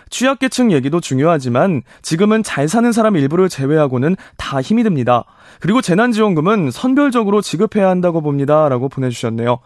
[0.09, 5.25] 취약계층 얘기도 중요하지만 지금은 잘 사는 사람 일부를 제외하고는 다 힘이 듭니다.
[5.59, 8.69] 그리고 재난지원금은 선별적으로 지급해야 한다고 봅니다.
[8.69, 9.59] 라고 보내주셨네요.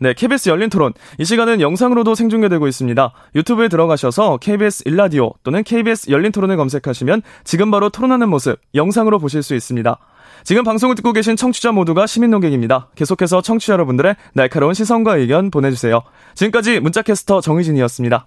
[0.00, 0.92] 네, KBS 열린 토론.
[1.18, 3.12] 이 시간은 영상으로도 생중계되고 있습니다.
[3.36, 9.44] 유튜브에 들어가셔서 KBS 일라디오 또는 KBS 열린 토론을 검색하시면 지금 바로 토론하는 모습 영상으로 보실
[9.44, 9.98] 수 있습니다.
[10.44, 12.88] 지금 방송을 듣고 계신 청취자 모두가 시민 농객입니다.
[12.96, 16.02] 계속해서 청취자 여러분들의 날카로운 시선과 의견 보내주세요.
[16.34, 18.26] 지금까지 문자캐스터 정희진이었습니다.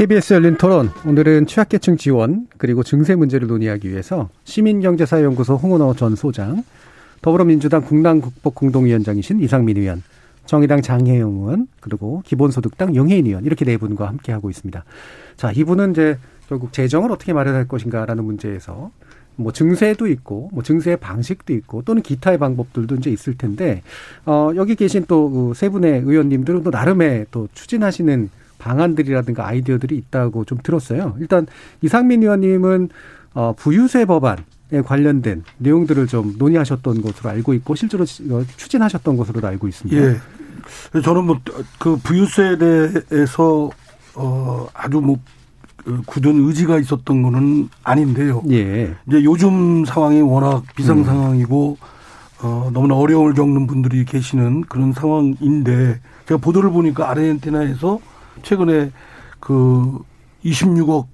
[0.00, 6.64] KBS 열린 토론 오늘은 취약계층 지원 그리고 증세 문제를 논의하기 위해서 시민경제사연구소 홍은호 전 소장,
[7.20, 10.02] 더불어민주당 국난국복공동위원장이신 이상민 의원,
[10.46, 14.82] 정의당 장혜영 의원, 그리고 기본소득당 용혜인 의원 이렇게 네 분과 함께 하고 있습니다.
[15.36, 18.90] 자, 이분은 이제 결국 재정을 어떻게 마련할 것인가라는 문제에서
[19.40, 23.82] 뭐 증세도 있고 뭐 증세 방식도 있고 또는 기타의 방법들도 이제 있을 텐데
[24.26, 30.58] 어 여기 계신 또 세 분의 의원님들은 또 나름의 또 추진하시는 방안들이라든가 아이디어들이 있다고 좀
[30.62, 31.16] 들었어요.
[31.18, 31.46] 일단
[31.82, 32.88] 이상민 의원님은
[33.34, 34.38] 어 부유세 법안
[34.72, 40.00] 에 관련된 내용들을 좀 논의하셨던 것으로 알고 있고 실제로 추진하셨던 것으로 알고 있습니다.
[40.00, 41.00] 예.
[41.02, 41.40] 저는 뭐
[41.80, 43.70] 그 부유세에 대해서
[44.14, 45.20] 어 아주 뭐그
[46.06, 48.42] 굳은 의지가 있었던 거는 아닌데요.
[48.50, 48.94] 예.
[49.06, 51.04] 이제 요즘 상황이 워낙 비상 음.
[51.04, 51.78] 상황이고
[52.42, 58.00] 어 너무나 어려움을 겪는 분들이 계시는 그런 상황인데 제가 보도를 보니까 아르헨티나에서
[58.42, 58.90] 최근에
[59.40, 59.98] 그
[60.44, 61.06] 26억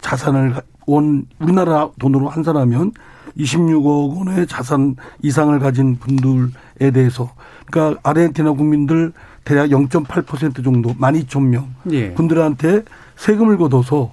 [0.00, 0.54] 자산을
[0.86, 2.92] 원 우리나라 돈으로 환산하면
[3.38, 7.32] 26억 원의 자산 이상을 가진 분들에 대해서
[7.66, 9.12] 그러니까 아르헨티나 국민들
[9.44, 12.14] 대략 0.8% 정도 12,000명 예.
[12.14, 12.82] 분들한테
[13.16, 14.12] 세금을 걷어서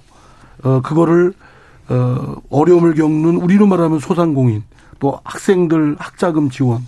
[0.62, 1.32] 어 그거를
[1.88, 4.62] 어 어려움을 겪는 우리로 말하면 소상공인
[4.98, 6.80] 또 학생들 학자금 지원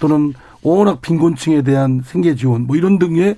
[0.00, 3.36] 또는 워낙 빈곤층에 대한 생계 지원 뭐 이런 등에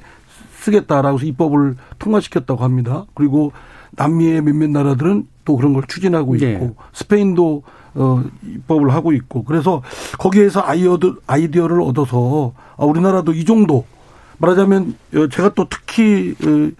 [0.60, 3.04] 쓰겠다라고 해서 입법을 통과시켰다고 합니다.
[3.14, 3.52] 그리고
[3.92, 6.74] 남미의 몇몇 나라들은 또 그런 걸 추진하고 있고 네.
[6.92, 7.62] 스페인도
[7.94, 9.82] 어 입법을 하고 있고 그래서
[10.18, 13.84] 거기에서 아이디어 아이디어를 얻어서 아 우리나라도 이 정도
[14.38, 16.70] 말하자면 어, 제가 또 특히 어,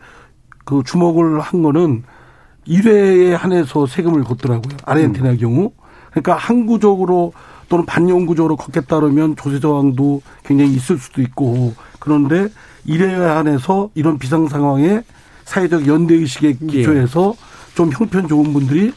[0.65, 2.05] 그 주목을 한 거는
[2.67, 4.77] 1회에 한해서 세금을 걷더라고요.
[4.85, 5.37] 아르헨티나 음.
[5.39, 5.73] 경우.
[6.11, 7.33] 그러니까 항구적으로
[7.69, 12.49] 또는 반영구적으로 걷겠다 그러면 조세 저항도 굉장히 있을 수도 있고 그런데
[12.87, 15.03] 1회에 한해서 이런 비상 상황에
[15.45, 16.67] 사회적 연대 의식에 예.
[16.67, 17.75] 기초해서 예.
[17.75, 18.93] 좀 형편 좋은 분들이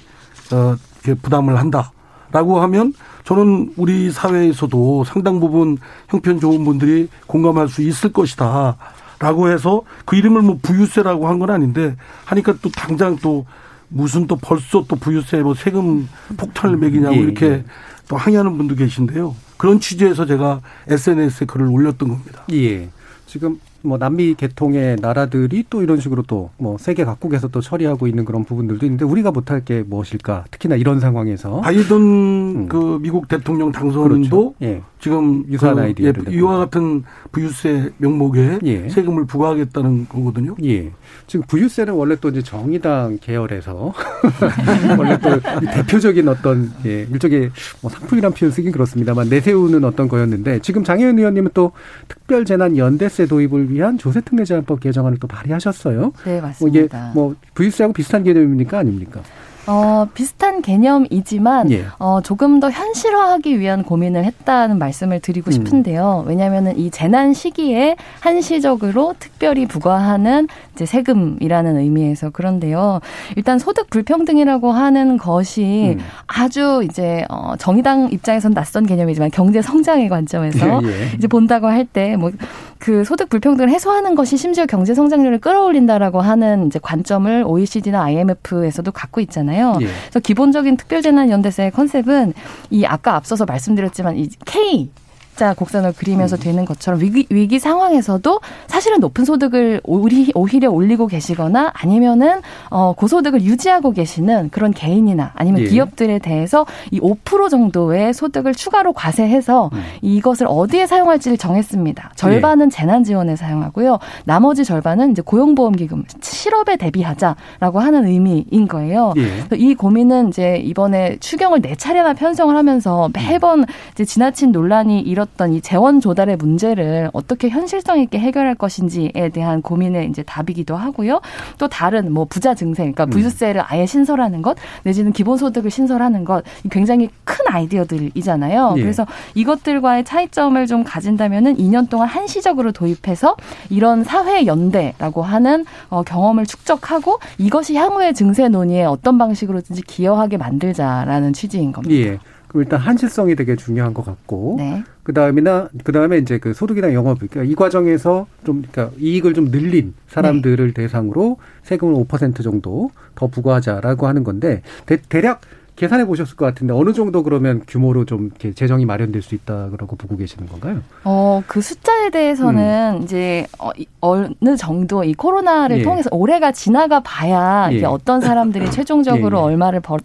[0.52, 0.76] 어
[1.22, 2.94] 부담을 한다라고 하면
[3.24, 5.78] 저는 우리 사회에서도 상당 부분
[6.10, 8.76] 형편 좋은 분들이 공감할 수 있을 것이다.
[9.20, 11.96] 라고 해서 그 이름을 뭐 부유세라고 한 건 아닌데
[12.26, 13.46] 하니까 또 당장 또
[13.88, 16.08] 무슨 또 벌써 또 부유세 뭐 세금
[16.38, 17.66] 폭탄을 매기냐고 예, 이렇게 예.
[18.08, 19.36] 또 항의하는 분도 계신데요.
[19.58, 22.44] 그런 취지에서 제가 SNS에 글을 올렸던 겁니다.
[22.52, 22.90] 예.
[23.26, 28.26] 지금 뭐 남미 계통의 나라들이 또 이런 식으로 또 뭐 세계 각국에서 또 처리하고 있는
[28.26, 30.46] 그런 부분들도 있는데 우리가 못할 게 무엇일까?
[30.52, 32.68] 특히나 이런 상황에서 바이든 음.
[32.68, 34.56] 그 미국 대통령 당선인도 그렇죠.
[34.62, 34.82] 예.
[35.00, 38.90] 지금 유사한 그 아이디어를 예, 이와 같은 부유세 명목에 예.
[38.90, 40.56] 세금을 부과하겠다는 거거든요.
[40.64, 40.92] 예.
[41.28, 43.94] 지금 부유세는 원래 또 이제 정의당 계열에서
[44.98, 45.40] 원래 또
[45.74, 51.52] 대표적인 어떤 예, 일종의 뭐 상품이란 표현 쓰긴 그렇습니다만 내세우는 어떤 거였는데 지금 장혜은 의원님은
[51.54, 51.72] 또
[52.08, 56.14] 특별 재난 연대세 도입을 위한 조세특례제한법 개정안을 또 발의하셨어요.
[56.26, 56.60] 네 맞습니다.
[56.60, 59.22] 뭐 이게 뭐 부유세하고 비슷한 개념입니까 아닙니까?
[59.68, 61.86] 어, 비슷한 개념이지만 예.
[61.98, 65.52] 어, 조금 더 현실화하기 위한 고민을 했다는 말씀을 드리고 음.
[65.52, 66.24] 싶은데요.
[66.24, 66.30] 음.
[66.30, 73.00] 왜냐하면 이 재난 시기에 한시적으로 특별히 부과하는 이제 세금이라는 의미에서 그런데요.
[73.38, 76.04] 일단 소득 불평등이라고 하는 것이 음.
[76.28, 81.12] 아주 이제 어, 정의당 입장에선 낯선 개념이지만 경제 성장의 관점에서 예, 예.
[81.18, 82.32] 이제 본다고 할 때 뭐
[82.80, 89.78] 그 소득 불평등을 해소하는 것이 심지어 경제 성장률을 끌어올린다라고 하는 이제 관점을 OECD나 IMF에서도 갖고 있잖아요.
[89.82, 89.86] 예.
[89.86, 92.34] 그래서 기본적인 특별재난연대세의 컨셉은
[92.70, 94.90] 이 아까 앞서서 말씀드렸지만 이 K
[95.36, 96.40] 자 곡선을 그리면서 음.
[96.40, 103.42] 되는 것처럼 위기, 위기 상황에서도 사실은 높은 소득을 오히, 오히려 올리고 계시거나 아니면은 어, 고소득을
[103.42, 105.66] 유지하고 계시는 그런 개인이나 아니면 예.
[105.66, 109.84] 기업들에 대해서 이 5% 정도의 소득을 추가로 과세해서 음.
[110.02, 112.14] 이것을 어디에 사용할지를 정했습니다.
[112.16, 112.70] 절반은 예.
[112.70, 114.00] 재난 지원에 사용하고요.
[114.24, 119.14] 나머지 절반은 이제 고용보험기금 실업에 대비하자라고 하는 의미인 거예요.
[119.18, 119.58] 예.
[119.58, 125.54] 이 고민은 이제 이번에 추경을 네 차례나 편성을 하면서 매번 이제 지나친 논란이 일어 있었던
[125.54, 131.22] 이 재원 조달의 문제를 어떻게 현실성 있게 해결할 것인지에 대한 고민의 이제 답이기도 하고요.
[131.58, 133.10] 또 다른 뭐 부자 증세, 그러니까 음.
[133.10, 138.76] 부유세를 아예 신설하는 것 내지는 기본소득을 신설하는 것 굉장히 큰 아이디어들이잖아요.
[138.78, 138.82] 예.
[138.82, 143.36] 그래서 이것들과의 차이점을 좀 가진다면은 2년 동안 한시적으로 도입해서
[143.70, 151.34] 이런 사회 연대라고 하는 어, 경험을 축적하고 이것이 향후의 증세 논의에 어떤 방식으로든지 기여하게 만들자라는
[151.34, 151.96] 취지인 겁니다.
[151.96, 152.20] 예.
[152.58, 154.84] 일단 한실성이 되게 중요한 것 같고 네.
[155.06, 159.46] 그 다음이나 그 다음에 이제 그 소득이나 영업 그러니까 이 과정에서 좀 그러니까 이익을 좀
[159.52, 160.74] 늘린 사람들을 네.
[160.74, 165.42] 대상으로 세금을 5% 정도 더 부과하자라고 하는 건데 대, 대략
[165.76, 169.96] 계산해 보셨을 것 같은데 어느 정도 그러면 규모로 좀 이렇게 재정이 마련될 수 있다 그러고
[169.96, 170.82] 보고 계시는 건가요?
[171.04, 173.04] 어, 그 숫자에 대해서는 음.
[173.04, 173.70] 이제 어,
[174.02, 175.84] 어느 정도 이 코로나를 예.
[175.84, 177.76] 통해서 올해가 지나가 봐야 예.
[177.76, 179.46] 이게 어떤 사람들이 최종적으로 예, 예.
[179.46, 180.00] 얼마를 벌,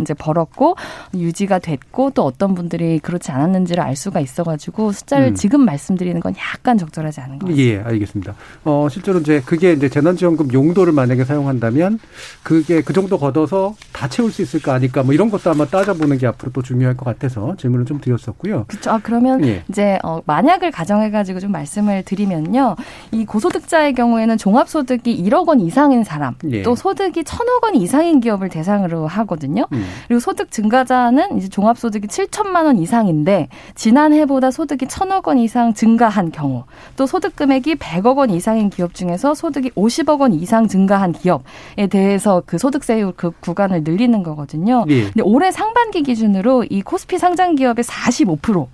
[0.00, 0.76] 이제 벌었고
[1.14, 5.34] 유지가 됐고 또 어떤 분들이 그렇지 않았는지를 알 수가 있어가지고 숫자를 음.
[5.34, 7.62] 지금 말씀드리는 건 약간 적절하지 않은 것 같습니다.
[7.62, 8.34] 예, 알겠습니다.
[8.64, 11.98] 어, 실제로 이제 그게 이제 재난지원금 용도를 만약에 사용한다면
[12.42, 16.26] 그게 그 정도 걷어서 다 채울 수 있을까 아닐까 뭐 이런 것도 아마 따져보는 게
[16.26, 18.64] 앞으로 또 중요할 것 같아서 질문을 좀 드렸었고요.
[18.68, 18.90] 그렇죠.
[18.90, 19.62] 아, 그러면 예.
[19.68, 22.76] 이제 어, 만약을 가정해가지고 좀 말씀을 드리면요,
[23.12, 26.62] 이 고소득자의 경우에는 종합소득이 1억 원 이상인 사람, 예.
[26.62, 29.66] 또 소득이 1천억 원 이상인 기업을 대상으로 하거든요.
[29.72, 29.85] 음.
[30.08, 36.64] 그리고 소득 증가자는 이제 종합소득이 7천만 원 이상인데 지난해보다 소득이 1천억 원 이상 증가한 경우,
[36.96, 42.42] 또 소득 금액이 100억 원 이상인 기업 중에서 소득이 50억 원 이상 증가한 기업에 대해서
[42.46, 44.84] 그 소득세율 그 구간을 늘리는 거거든요.
[44.88, 45.04] 예.
[45.04, 48.68] 근데 올해 상반기 기준으로 이 코스피 상장 기업의 45%, 또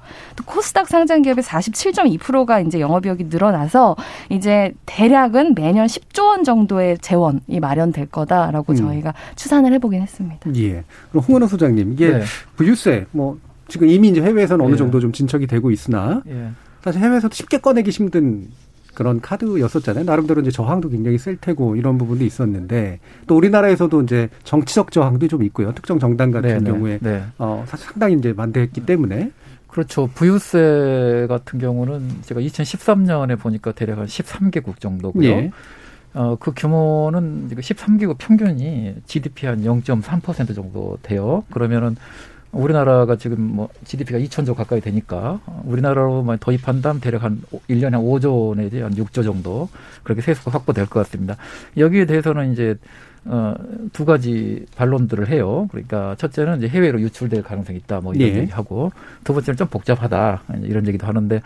[0.44, 3.96] 코스닥 상장 기업의 47.2%가 이제 영업이익이 늘어나서
[4.28, 8.76] 이제 대략은 매년 10조 원 정도의 재원이 마련될 거다라고 음.
[8.76, 10.50] 저희가 추산을 해보긴 했습니다.
[10.56, 10.84] 예.
[11.12, 12.22] 그럼 홍은호 소장님 이게 네.
[12.56, 13.38] 부유세 뭐
[13.68, 14.76] 지금 이미 이제 해외에서는 어느 예.
[14.76, 16.50] 정도 좀 진척이 되고 있으나 예.
[16.82, 18.48] 사실 해외에서도 쉽게 꺼내기 힘든
[18.94, 20.04] 그런 카드였었잖아요.
[20.04, 25.42] 나름대로 이제 저항도 굉장히 셀 테고 이런 부분도 있었는데 또 우리나라에서도 이제 정치적 저항도 좀
[25.44, 25.72] 있고요.
[25.72, 26.60] 특정 정당 같은 네네.
[26.60, 26.70] 네.
[26.70, 27.22] 경우에 네.
[27.38, 29.30] 어 사실 상당히 이제 만대했기 때문에
[29.66, 30.10] 그렇죠.
[30.14, 35.26] 부유세 같은 경우는 제가 2013년에 보니까 대략 한 13개국 정도고요.
[35.26, 35.50] 예.
[36.14, 41.44] 어, 그 규모는 13개국 평균이 GDP 한 0.3% 정도 돼요.
[41.50, 41.96] 그러면은
[42.52, 47.40] 우리나라가 지금 뭐 GDP가 2천조 가까이 되니까 우리나라로만 도입한다면 대략 한
[47.70, 49.70] 1년에 한 5조 내지 한 6조 정도
[50.02, 51.36] 그렇게 세수가 확보될 것 같습니다.
[51.78, 52.76] 여기에 대해서는 이제
[53.24, 53.54] 어,
[53.92, 55.68] 두 가지 반론들을 해요.
[55.70, 58.40] 그러니까 첫째는 이제 해외로 유출될 가능성이 있다, 뭐 이런 예.
[58.40, 58.90] 얘기하고
[59.24, 61.40] 두 번째는 좀 복잡하다 이런 얘기도 하는데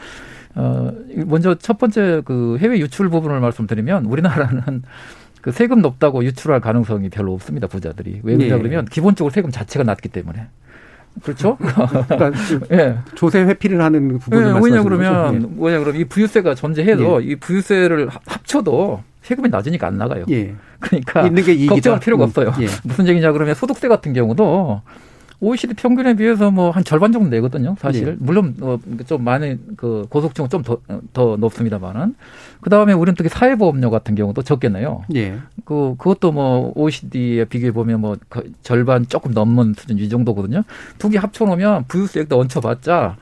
[0.56, 0.90] 어,
[1.26, 4.82] 먼저 첫 번째 그 해외 유출 부분을 말씀드리면 우리나라는
[5.42, 8.58] 그 세금 높다고 유출할 가능성이 별로 없습니다 부자들이 왜 그러냐 예.
[8.58, 10.48] 그러면 기본적으로 세금 자체가 낮기 때문에
[11.22, 11.56] 그렇죠?
[12.08, 12.32] 그러니까
[12.72, 12.98] 예.
[13.14, 15.38] 조세 회피를 하는 부분을 예, 왜냐 그러면 예.
[15.38, 17.26] 뭐냐 그러면 이 부유세가 존재해도 예.
[17.26, 20.24] 이 부유세를 합쳐도 세금이 낮으니까 안 나가요.
[20.30, 20.54] 예.
[20.78, 22.28] 그러니까 있는 게 걱정할 필요가 음.
[22.28, 22.52] 없어요.
[22.60, 22.66] 예.
[22.84, 24.82] 무슨 얘기냐 그러면 소득세 같은 경우도
[25.40, 28.08] OECD 평균에 비해서 뭐 한 절반 정도 내거든요, 사실.
[28.08, 28.16] 예.
[28.18, 30.78] 물론 어, 좀 많이 그 고속증은 좀더
[31.12, 32.14] 더 높습니다만은
[32.60, 35.04] 그 다음에 우리는 특히 사회보험료 같은 경우도 적겠네요.
[35.14, 35.38] 예.
[35.64, 38.16] 그 그것도 뭐 OECD에 비교해 보면 뭐
[38.62, 40.62] 절반 조금 넘는 수준 이 정도거든요.
[40.98, 43.16] 두 개 합쳐놓으면 부유세액도 얹혀봤자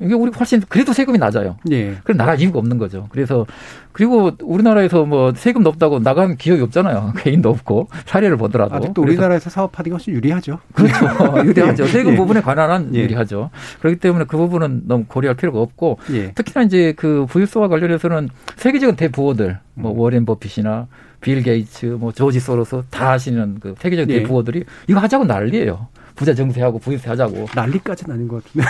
[0.00, 1.56] 이게 우리 훨씬 그래도 세금이 낮아요.
[1.70, 1.96] 예.
[2.02, 3.06] 그럼 나갈 이유가 없는 거죠.
[3.10, 3.46] 그래서
[3.92, 7.12] 그리고 우리나라에서 뭐 세금 높다고 나가는 기업이 없잖아요.
[7.18, 8.74] 개인도 없고 사례를 보더라도.
[8.74, 10.58] 아직도 우리나라에서 사업하는 것이 유리하죠.
[10.72, 10.94] 그렇죠.
[11.46, 11.86] 유리하죠.
[11.86, 12.16] 세금 예.
[12.16, 13.00] 부분에 관한 예.
[13.00, 13.50] 유리하죠.
[13.80, 16.32] 그렇기 때문에 그 부분은 너무 고려할 필요가 없고 예.
[16.32, 19.98] 특히나 이제 그 부유세와 관련해서는 세계적인 대부호들 뭐 음.
[19.98, 20.88] 워렌 버핏이나
[21.20, 24.20] 빌 게이츠, 뭐 조지 소로스 다 하시는 그 세계적인 예.
[24.20, 25.88] 대부호들이 이거 하자고 난리예요.
[26.14, 27.46] 부자 증세하고 부유세 하자고.
[27.54, 28.66] 난리까지는 아닌 것 같은데.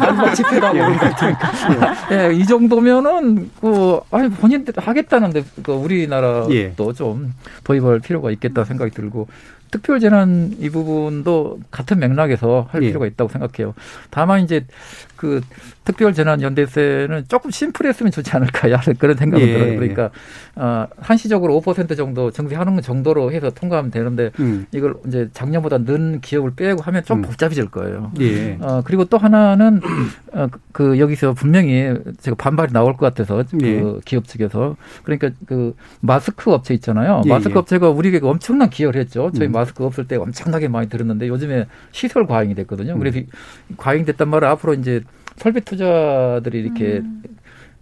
[0.00, 1.94] 난막 집회하고 그런 거 같으니까.
[2.12, 6.74] 예, 이 정도면은, 그, 아니, 본인들 하겠다는데, 그, 우리나라도 예.
[6.96, 9.28] 좀 도입할 필요가 있겠다 생각이 들고,
[9.70, 12.86] 특별 재난 이 부분도 같은 맥락에서 할 예.
[12.88, 13.74] 필요가 있다고 생각해요.
[14.10, 14.64] 다만 이제
[15.16, 15.40] 그
[15.84, 19.52] 특별 재난 연대세는 조금 심플했으면 좋지 않을까 그런 생각이 예.
[19.52, 19.74] 들어요.
[19.78, 20.10] 그러니까
[20.56, 24.66] 어, 한시적으로 5% 정도 정지하는 정도로 해서 통과하면 되는데 음.
[24.72, 27.22] 이걸 이제 작년보다 는 기업을 빼고 하면 좀 음.
[27.22, 28.12] 복잡해질 거예요.
[28.20, 28.56] 예.
[28.60, 29.80] 어, 그리고 또 하나는
[30.32, 34.00] 어, 그 여기서 분명히 제가 반발이 나올 것 같아서 그 예.
[34.04, 37.22] 기업 측에서 그러니까 그 마스크 업체 있잖아요.
[37.26, 37.28] 예.
[37.28, 37.58] 마스크 예.
[37.58, 39.30] 업체가 우리에게 엄청난 기여를 했죠.
[39.34, 39.52] 저희 음.
[39.52, 42.98] 마스크 없을 때 엄청나게 많이 들었는데 요즘에 시설 과잉이 됐거든요.
[42.98, 43.26] 그래서 음.
[43.76, 45.02] 과잉됐단 말은 앞으로 이제
[45.36, 47.22] 설비 투자들이 이렇게 음.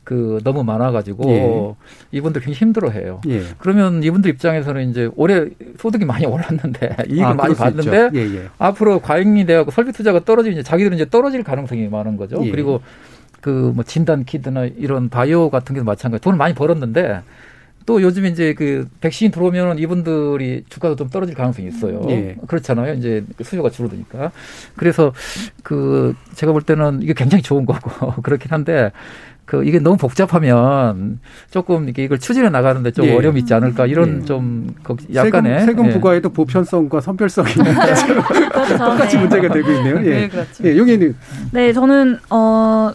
[0.05, 2.19] 그 너무 많아가지고 예.
[2.19, 3.21] 이분들 굉장히 힘들어해요.
[3.29, 3.43] 예.
[3.59, 5.47] 그러면 이분들 입장에서는 이제 올해
[5.79, 10.59] 소득이 많이 올랐는데 이익을 아, 많이 받는데 예, 예, 앞으로 과잉이 돼갖고 설비 투자가 떨어지면
[10.59, 12.45] 이제 자기들은 이제 떨어질 가능성이 많은 거죠.
[12.45, 12.51] 예.
[12.51, 12.81] 그리고
[13.41, 16.23] 그 뭐 진단 키트나 이런 바이오 같은 게도 마찬가지.
[16.23, 17.21] 돈을 많이 벌었는데
[17.87, 22.05] 또 요즘 이제 그 백신 들어오면 이분들이 주가도 좀 떨어질 가능성이 있어요.
[22.09, 22.37] 예.
[22.47, 22.95] 그렇잖아요.
[22.95, 24.31] 이제 수요가 줄어드니까.
[24.77, 25.13] 그래서
[25.63, 28.93] 그 제가 볼 때는 이게 굉장히 좋은 거고 그렇긴 한데
[29.45, 31.19] 그 이게 너무 복잡하면
[31.51, 33.15] 조금 이게 이걸 추진해 나가는데 좀 예.
[33.15, 34.25] 어려움이 있지 않을까 이런 예.
[34.25, 34.75] 좀
[35.13, 35.91] 약간의 세금, 세금 예.
[35.93, 38.79] 부과에도 보편성과 선별성이 그렇죠.
[38.79, 39.23] 똑같이 네.
[39.23, 39.97] 문제가 되고 있네요.
[39.99, 40.21] 예.
[40.21, 40.65] 네, 그렇죠.
[40.65, 41.15] 예, 용혜님.
[41.51, 42.93] 네, 저는 어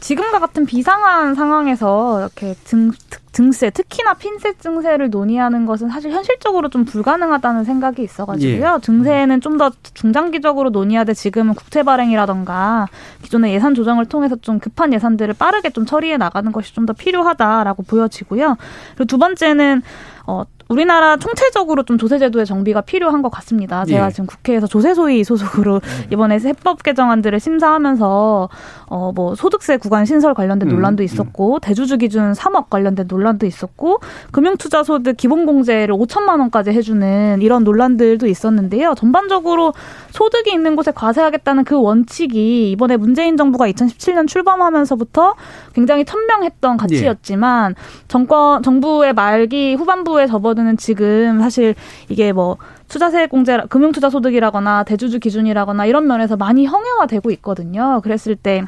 [0.00, 2.90] 지금과 같은 비상한 상황에서 이렇게 등,
[3.32, 8.74] 증세, 특히나 핀셋 증세를 논의하는 것은 사실 현실적으로 좀 불가능하다는 생각이 있어가지고요.
[8.76, 8.80] 예.
[8.80, 12.88] 증세는 좀 더 중장기적으로 논의하되 지금은 국채 발행이라던가
[13.22, 17.82] 기존의 예산 조정을 통해서 좀 급한 예산들을 빠르게 좀 처리해 나가는 것이 좀 더 필요하다라고
[17.82, 18.56] 보여지고요.
[18.94, 19.82] 그리고 두 번째는
[20.26, 23.84] 어, 우리나라 총체적으로 좀 조세제도의 정비가 필요한 것 같습니다.
[23.84, 24.10] 제가 예.
[24.10, 26.04] 지금 국회에서 조세소위 소속으로 음.
[26.12, 28.48] 이번에 해법 개정안들을 심사하면서
[28.88, 30.74] 어 뭐 소득세 구간 신설 관련된 음.
[30.74, 31.04] 논란도 음.
[31.04, 31.60] 있었고 음.
[31.60, 34.00] 대주주 기준 3억 관련된 논란도 있었고
[34.32, 38.94] 금융투자소득 기본공제를 5천만 원까지 해주는 이런 논란들도 있었는데요.
[38.94, 39.72] 전반적으로
[40.10, 45.34] 소득이 있는 곳에 과세하겠다는 그 원칙이 이번에 문재인 정부가 2017년 출범하면서부터
[45.74, 48.04] 굉장히 천명했던 가치였지만 예.
[48.08, 51.76] 정권 정부의 말기 후반부에 접어 드는 지금 사실
[52.08, 52.56] 이게 뭐
[52.88, 58.00] 투자세 공제, 금융투자 소득이라거나 대주주 기준이라거나 이런 면에서 많이 형해화되고 있거든요.
[58.02, 58.64] 그랬을 때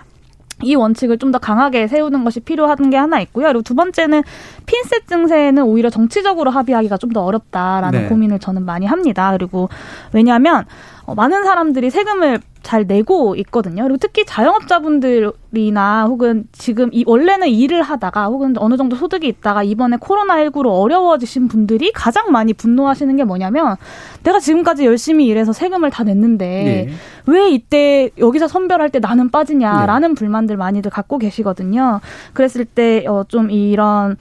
[0.62, 3.46] 이 원칙을 좀 더 강하게 세우는 것이 필요한 게 하나 있고요.
[3.48, 4.22] 그리고 두 번째는
[4.64, 8.08] 핀셋 증세는 오히려 정치적으로 합의하기가 좀 더 어렵다라는 네.
[8.08, 9.30] 고민을 저는 많이 합니다.
[9.32, 9.68] 그리고
[10.12, 13.82] 왜냐하면 어, 많은 사람들이 세금을 잘 내고 있거든요.
[13.84, 19.96] 그리고 특히 자영업자분들이나 혹은 지금 이 원래는 일을 하다가 혹은 어느 정도 소득이 있다가 이번에
[19.96, 23.76] 코로나19로 어려워지신 분들이 가장 많이 분노하시는 게 뭐냐면
[24.22, 26.88] 내가 지금까지 열심히 일해서 세금을 다 냈는데 네.
[27.26, 30.14] 왜 이때 여기서 선별할 때 나는 빠지냐라는 네.
[30.14, 32.00] 불만들 많이들 갖고 계시거든요.
[32.34, 34.16] 그랬을 때좀 어, 이런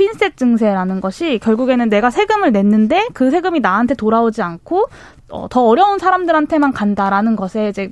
[0.00, 4.86] 핀셋 증세라는 것이 결국에는 내가 세금을 냈는데 그 세금이 나한테 돌아오지 않고
[5.28, 7.90] 어, 더 어려운 사람들한테만 간다라는 것에 이제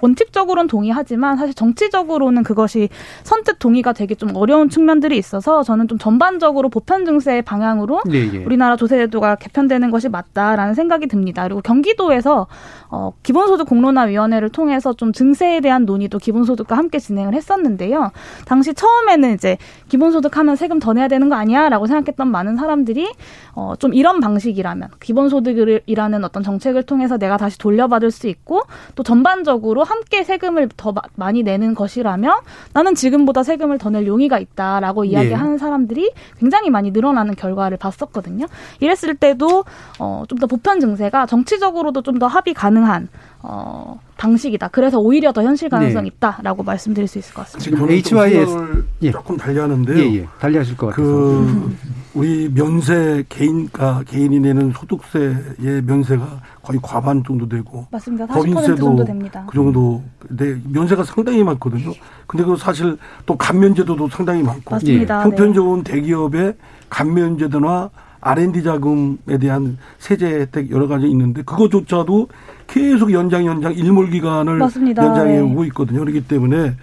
[0.00, 2.88] 원칙적으로는 동의하지만 사실 정치적으로는 그것이
[3.24, 8.44] 선뜻 동의가 되기 좀 어려운 측면들이 있어서 저는 좀 전반적으로 보편 증세 방향으로 네, 예.
[8.44, 11.44] 우리나라 조세제도가 개편되는 것이 맞다라는 생각이 듭니다.
[11.44, 12.46] 그리고 경기도에서
[12.90, 18.10] 어, 기본소득 공론화위원회를 통해서 좀 증세에 대한 논의도 기본소득과 함께 진행을 했었는데요.
[18.46, 23.12] 당시 처음에는 이제 기본소득 하면 세금 더 내야 되는 거 아니야라고 생각했던 많은 사람들이
[23.54, 28.62] 어, 좀 이런 방식이라면 기본소득이라는 어떤 정책을 통해서 내가 다시 돌려받을 수 있고
[28.94, 32.40] 또 전반적으로 함께 세금을 더 마, 많이 내는 것이라면
[32.72, 35.58] 나는 지금보다 세금을 더 낼 용의가 있다라고 이야기하는 네.
[35.58, 38.46] 사람들이 굉장히 많이 늘어나는 결과를 봤었거든요.
[38.78, 39.64] 이랬을 때도
[39.98, 43.08] 어, 좀 더 보편 증세가 정치적으로도 좀 더 합의 가능한
[43.42, 44.68] 어, 방식이다.
[44.68, 46.16] 그래서 오히려 더 현실 가능성이 네.
[46.16, 47.64] 있다라고 말씀드릴 수 있을 것 같습니다.
[47.64, 49.10] 지금 HYS 예.
[49.10, 49.98] 조금 달리하는데요.
[49.98, 50.28] 예, 예.
[50.38, 51.02] 달리하실 것 같아서.
[51.02, 51.76] 그
[52.12, 58.26] 우리 면세 개인가 개인이 내는 소득세의 면세가 거의 과반 정도 되고 맞습니다.
[58.26, 59.46] 40% 정도 됩니다.
[59.48, 61.92] 그 정도 네, 면세가 상당히 많거든요.
[62.26, 65.22] 근데 그 사실 또 감면제도도 상당히 많고 맞습니다.
[65.22, 65.54] 형편 네.
[65.54, 66.54] 좋은 대기업의
[66.90, 67.90] 감면제도나
[68.22, 72.28] R&D 자금에 대한 세제 혜택 여러 가지 있는데 그거조차도
[72.70, 75.04] 계속 연장 연장 일몰 기간을 맞습니다.
[75.04, 75.40] 연장해 네.
[75.40, 76.00] 오고 있거든요.
[76.00, 76.74] 그렇기 때문에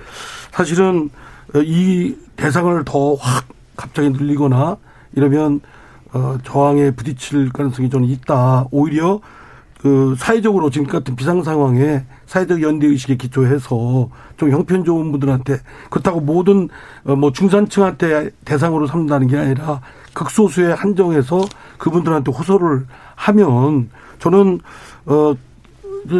[0.52, 1.10] 사실은
[1.56, 4.78] 이 대상을 더 확 갑자기 늘리거나
[5.16, 5.62] 이러면
[6.14, 8.66] 어 저항에 부딪힐 가능성이 좀 있다.
[8.72, 9.20] 오히려
[9.80, 15.60] 그 사회적으로 지금 같은 비상 상황에 사회적 연대 의식에 기초해서 좀 형편 좋은 분들한테
[15.90, 16.68] 그렇다고 모든
[17.06, 19.82] 어뭐 중산층한테 대상으로 삼는다는 게 아니라
[20.14, 21.42] 극소수에 한정해서
[21.78, 24.60] 그분들한테 호소를 하면 저는
[25.06, 25.36] 어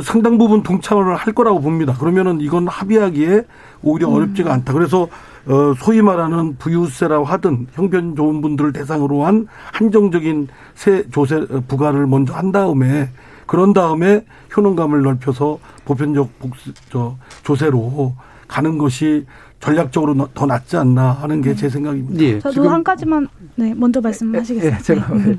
[0.04, 1.94] 상당 부분 동참을 할 거라고 봅니다.
[1.94, 3.44] 그러면은 이건 합의하기에
[3.84, 4.14] 오히려 음.
[4.16, 4.74] 어렵지가 않다.
[4.74, 5.08] 그래서
[5.48, 12.34] 어 소위 말하는 부유세라고 하든 형편 좋은 분들을 대상으로 한 한정적인 세 조세 부과를 먼저
[12.34, 13.10] 한 다음에
[13.46, 14.26] 그런 다음에
[14.56, 18.14] 효능감을 넓혀서 보편적 복수 저 조세로
[18.48, 19.26] 가는 것이
[19.60, 22.22] 전략적으로 더 낫지 않나 하는 게 제 생각입니다.
[22.24, 24.78] 예, 저도 한 가지만 네 먼저 말씀하시겠습니다.
[24.78, 25.38] 예, 제가 네.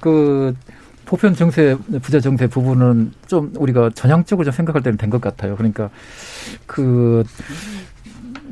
[0.00, 0.54] 그
[1.06, 5.56] 보편 정세 부자 정세 부분은 좀 우리가 전향적으로 좀 생각할 때는 된 것 같아요.
[5.56, 5.88] 그러니까
[6.66, 7.24] 그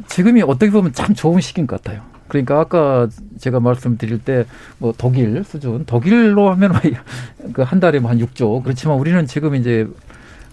[0.08, 2.02] 지금이 어떻게 보면 참 좋은 시기인 것 같아요.
[2.28, 4.44] 그러니까 아까 제가 말씀드릴 때
[4.78, 6.72] 뭐 독일 수준 독일로 하면
[7.52, 9.86] 그 한 달에 뭐 한 6조 그렇지만 우리는 지금 이제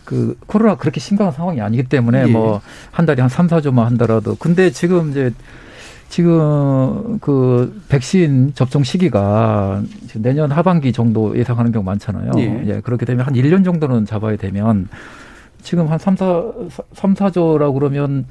[0.03, 2.25] 그 코로나 그렇게 심각한 상황이 아니기 때문에 예.
[2.25, 5.31] 뭐한 달에 한 3, 4조만 한다라도 근데 지금 이제
[6.11, 9.81] 지금 그 백신 접종 시기가
[10.15, 12.31] 내년 하반기 정도 예상하는 경우 많잖아요.
[12.35, 12.63] 예.
[12.65, 12.81] 예.
[12.81, 14.89] 그렇게 되면 한 1년 정도는 잡아야 되면
[15.61, 16.43] 지금 한 3, 4,
[16.95, 18.25] 3, 4조라고 그러면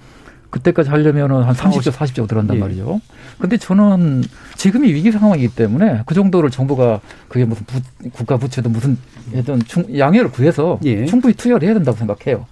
[0.51, 2.61] 그때까지 하려면은 한 30조, 40조 들어간단 예.
[2.61, 3.01] 말이죠.
[3.39, 4.25] 근데 저는
[4.57, 7.81] 지금이 위기 상황이기 때문에 그 정도를 정부가 그게 무슨 부,
[8.13, 8.99] 국가 부채도 무슨
[9.33, 9.63] 예든
[9.97, 11.07] 양해를 구해서 예.
[11.07, 12.45] 충분히 투여를 해야 된다고 생각해요.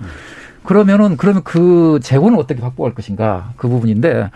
[0.64, 4.30] 그러면은 그러면 그 재원을 어떻게 확보할 것인가 그 부분인데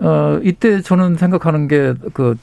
[0.00, 2.36] 어 이때 저는 생각하는 게 그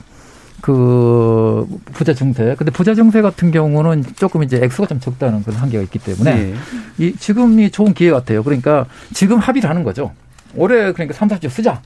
[0.62, 2.56] 그 부자 증세.
[2.58, 6.54] 근데 부자 증세 같은 경우는 조금 이제 액수가 좀 적다는 그런 한계가 있기 때문에 네.
[6.98, 8.44] 이 지금이 좋은 기회 같아요.
[8.44, 10.12] 그러니까 지금 합의를 하는 거죠.
[10.56, 11.82] 올해 그러니까 3, 4조 쓰자.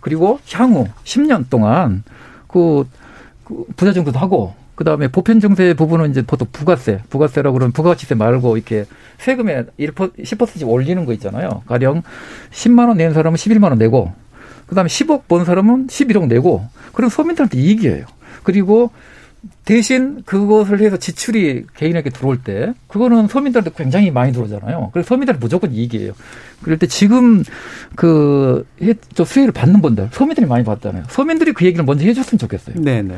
[0.00, 2.04] 그리고 향후 10년 동안
[2.46, 2.86] 그,
[3.44, 8.56] 그 부자 정도도 하고 그다음에 보편 증세 부분은 이제 보통 부가세, 부가세라고 그러면 부가치세 말고
[8.56, 8.84] 이렇게
[9.18, 11.62] 세금에 1% 10%씩 올리는 거 있잖아요.
[11.66, 12.02] 가령
[12.52, 14.12] 10만 원 내는 사람은 11만 원 내고
[14.72, 18.06] 그다음에 10억 번 사람은 11억 내고 그럼 서민들한테 이익이에요.
[18.42, 18.90] 그리고
[19.64, 24.90] 대신 그것을 해서 지출이 개인에게 들어올 때 그거는 서민들한테 굉장히 많이 들어오잖아요.
[24.92, 26.12] 그래서 서민들은 무조건 이익이에요.
[26.62, 27.42] 그럴 때 지금
[27.96, 28.66] 그
[29.14, 31.04] 수혜를 받는 분들 서민들이 많이 받잖아요.
[31.08, 32.82] 서민들이 그 얘기를 먼저 해줬으면 좋겠어요.
[32.82, 33.16] 네네.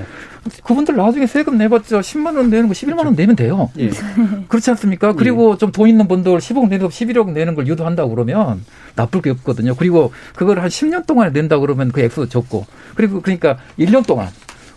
[0.64, 3.16] 그분들 나중에 세금 내봤자 10만 원 내는 거 11만 원 그렇죠.
[3.16, 3.70] 내면 돼요.
[3.78, 3.90] 예.
[4.48, 5.08] 그렇지 않습니까?
[5.08, 5.12] 예.
[5.16, 8.64] 그리고 좀돈 있는 분들 10억 내는 거 11억 내는 걸 유도한다고 그러면
[8.96, 9.74] 나쁠 게 없거든요.
[9.74, 14.28] 그리고 그걸 한 10년 동안에 낸다 그러면 그 액수도 적고 그리고 그러니까 1년 동안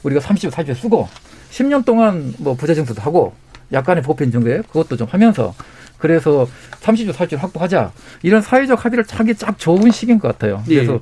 [0.03, 1.07] 우리가 30조 40조 쓰고
[1.57, 3.33] 10년 동안 뭐 부자 증서도 하고
[3.71, 5.55] 약간의 보편 정도에 그것도 좀 하면서
[5.97, 6.47] 그래서
[6.81, 7.91] 30조 40조 확보하자
[8.21, 10.63] 이런 사회적 합의를 하기 딱 좋은 시기인 것 같아요.
[10.67, 10.99] 그래서 예.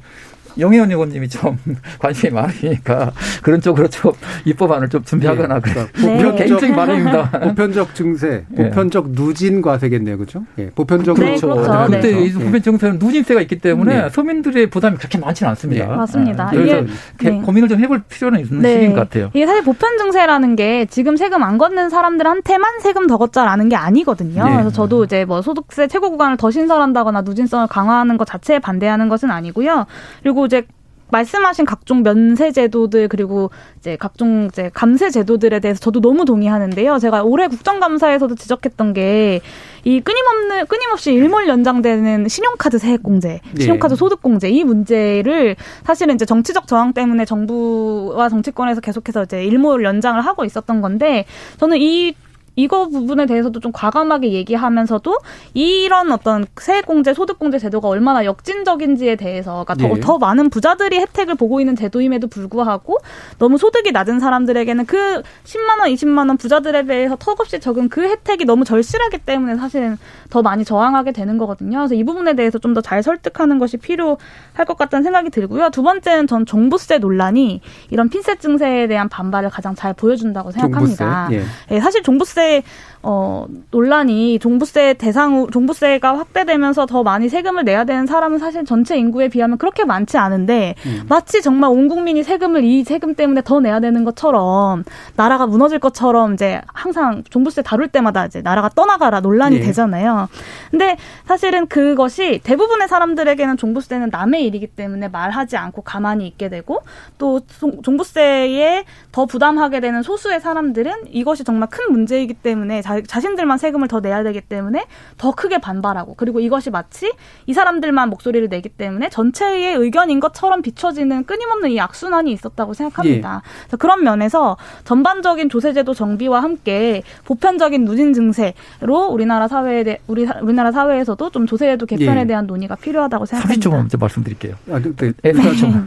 [0.59, 1.57] 영혜원 의원님이 좀
[1.99, 4.11] 관심이 많으니까 그런 쪽으로 좀
[4.45, 5.59] 입법안을 좀 준비하거나 예.
[5.59, 5.87] 그래.
[5.93, 6.35] 그러니까 네.
[6.35, 7.31] 개인적인 바람입니다.
[7.41, 8.63] 보편적 증세, 예.
[8.69, 10.43] 보편적 누진 과세겠네요, 그렇죠?
[10.57, 10.69] 예.
[10.69, 11.47] 보편적 네, 그렇죠.
[11.47, 11.91] 그렇죠.
[11.91, 12.23] 근데 네.
[12.23, 14.09] 이 보편 증세는 누진세가 있기 때문에 네.
[14.09, 15.85] 서민들의 부담이 그렇게 많지는 않습니다.
[15.87, 15.95] 네.
[15.95, 16.47] 맞습니다.
[16.51, 16.85] 그래서
[17.19, 18.73] 이게 고민을 좀 해볼 필요는 있는 네.
[18.73, 19.31] 시기인 것 같아요.
[19.33, 24.43] 이게 사실 보편 증세라는 게 지금 세금 안 걷는 사람들한테만 세금 더 걷자라는 게 아니거든요.
[24.43, 29.31] 그래서 저도 이제 뭐 소득세 최고 구간을 더 신설한다거나 누진성을 강화하는 것 자체에 반대하는 것은
[29.31, 29.85] 아니고요.
[30.23, 30.65] 그리고 이제
[31.11, 36.97] 말씀하신 각종 면세 제도들 그리고 이제 각종 이제 감세 제도들에 대해서 저도 너무 동의하는데요.
[36.97, 39.41] 제가 올해 국정감사에서도 지적했던 게
[39.85, 43.61] 이 끊임없는 끊임없이 일몰 연장되는 신용카드 세액 공제, 네.
[43.61, 43.95] 신용카드 네.
[43.95, 50.19] 소득 공제 이 문제를 사실은 이제 정치적 저항 때문에 정부와 정치권에서 계속해서 이제 일몰 연장을
[50.19, 51.25] 하고 있었던 건데
[51.57, 52.15] 저는 이
[52.55, 55.17] 이거 부분에 대해서도 좀 과감하게 얘기하면서도
[55.53, 59.99] 이런 어떤 세액공제, 소득공제 제도가 얼마나 역진적인지에 대해서 그러니까 더, 예.
[59.99, 62.99] 더 많은 부자들이 혜택을 보고 있는 제도임에도 불구하고
[63.39, 68.45] 너무 소득이 낮은 사람들에게는 그 10만 원, 20만 원 부자들에 대해서 턱없이 적은 그 혜택이
[68.45, 69.97] 너무 절실하기 때문에 사실은
[70.29, 71.79] 더 많이 저항하게 되는 거거든요.
[71.79, 75.69] 그래서 이 부분에 대해서 좀 더 잘 설득하는 것이 필요할 것 같다는 생각이 들고요.
[75.71, 81.29] 두 번째는 전 종부세 논란이 이런 핀셋 증세에 대한 반발을 가장 잘 보여준다고 생각합니다.
[81.31, 81.43] 예.
[81.71, 82.63] 예, 사실 종부세 종부세
[83.07, 89.27] 어, 논란이 종부세 대상 종부세가 확대되면서 더 많이 세금을 내야 되는 사람은 사실 전체 인구에
[89.27, 91.03] 비하면 그렇게 많지 않은데 음.
[91.07, 94.83] 마치 정말 온 국민이 세금을 이 세금 때문에 더 내야 되는 것처럼
[95.15, 99.59] 나라가 무너질 것처럼 이제 항상 종부세 다룰 때마다 이제 나라가 떠나가라 논란이 예.
[99.59, 100.27] 되잖아요.
[100.71, 106.81] 근데 사실은 그것이 대부분의 사람들에게는 종부세는 남의 일이기 때문에 말하지 않고 가만히 있게 되고
[107.19, 107.41] 또
[107.83, 113.99] 종부세에 더 부담하게 되는 소수의 사람들은 이것이 정말 큰 문제이기 때문에 자, 자신들만 세금을 더
[113.99, 114.85] 내야 되기 때문에
[115.17, 117.11] 더 크게 반발하고 그리고 이것이 마치
[117.45, 123.41] 이 사람들만 목소리를 내기 때문에 전체의 의견인 것처럼 비춰지는 끊임없는 이 악순환이 있었다고 생각합니다.
[123.43, 123.49] 예.
[123.63, 130.71] 그래서 그런 면에서 전반적인 조세제도 정비와 함께 보편적인 누진 증세로 우리나라 사회에 대, 우리 우리나라
[130.71, 132.27] 사회에서도 좀 조세제도 개편에 예.
[132.27, 133.69] 대한 논의가 필요하다고 생각합니다.
[133.69, 134.55] 30초 먼저 말씀드릴게요.
[134.71, 135.33] 아, 네, 네.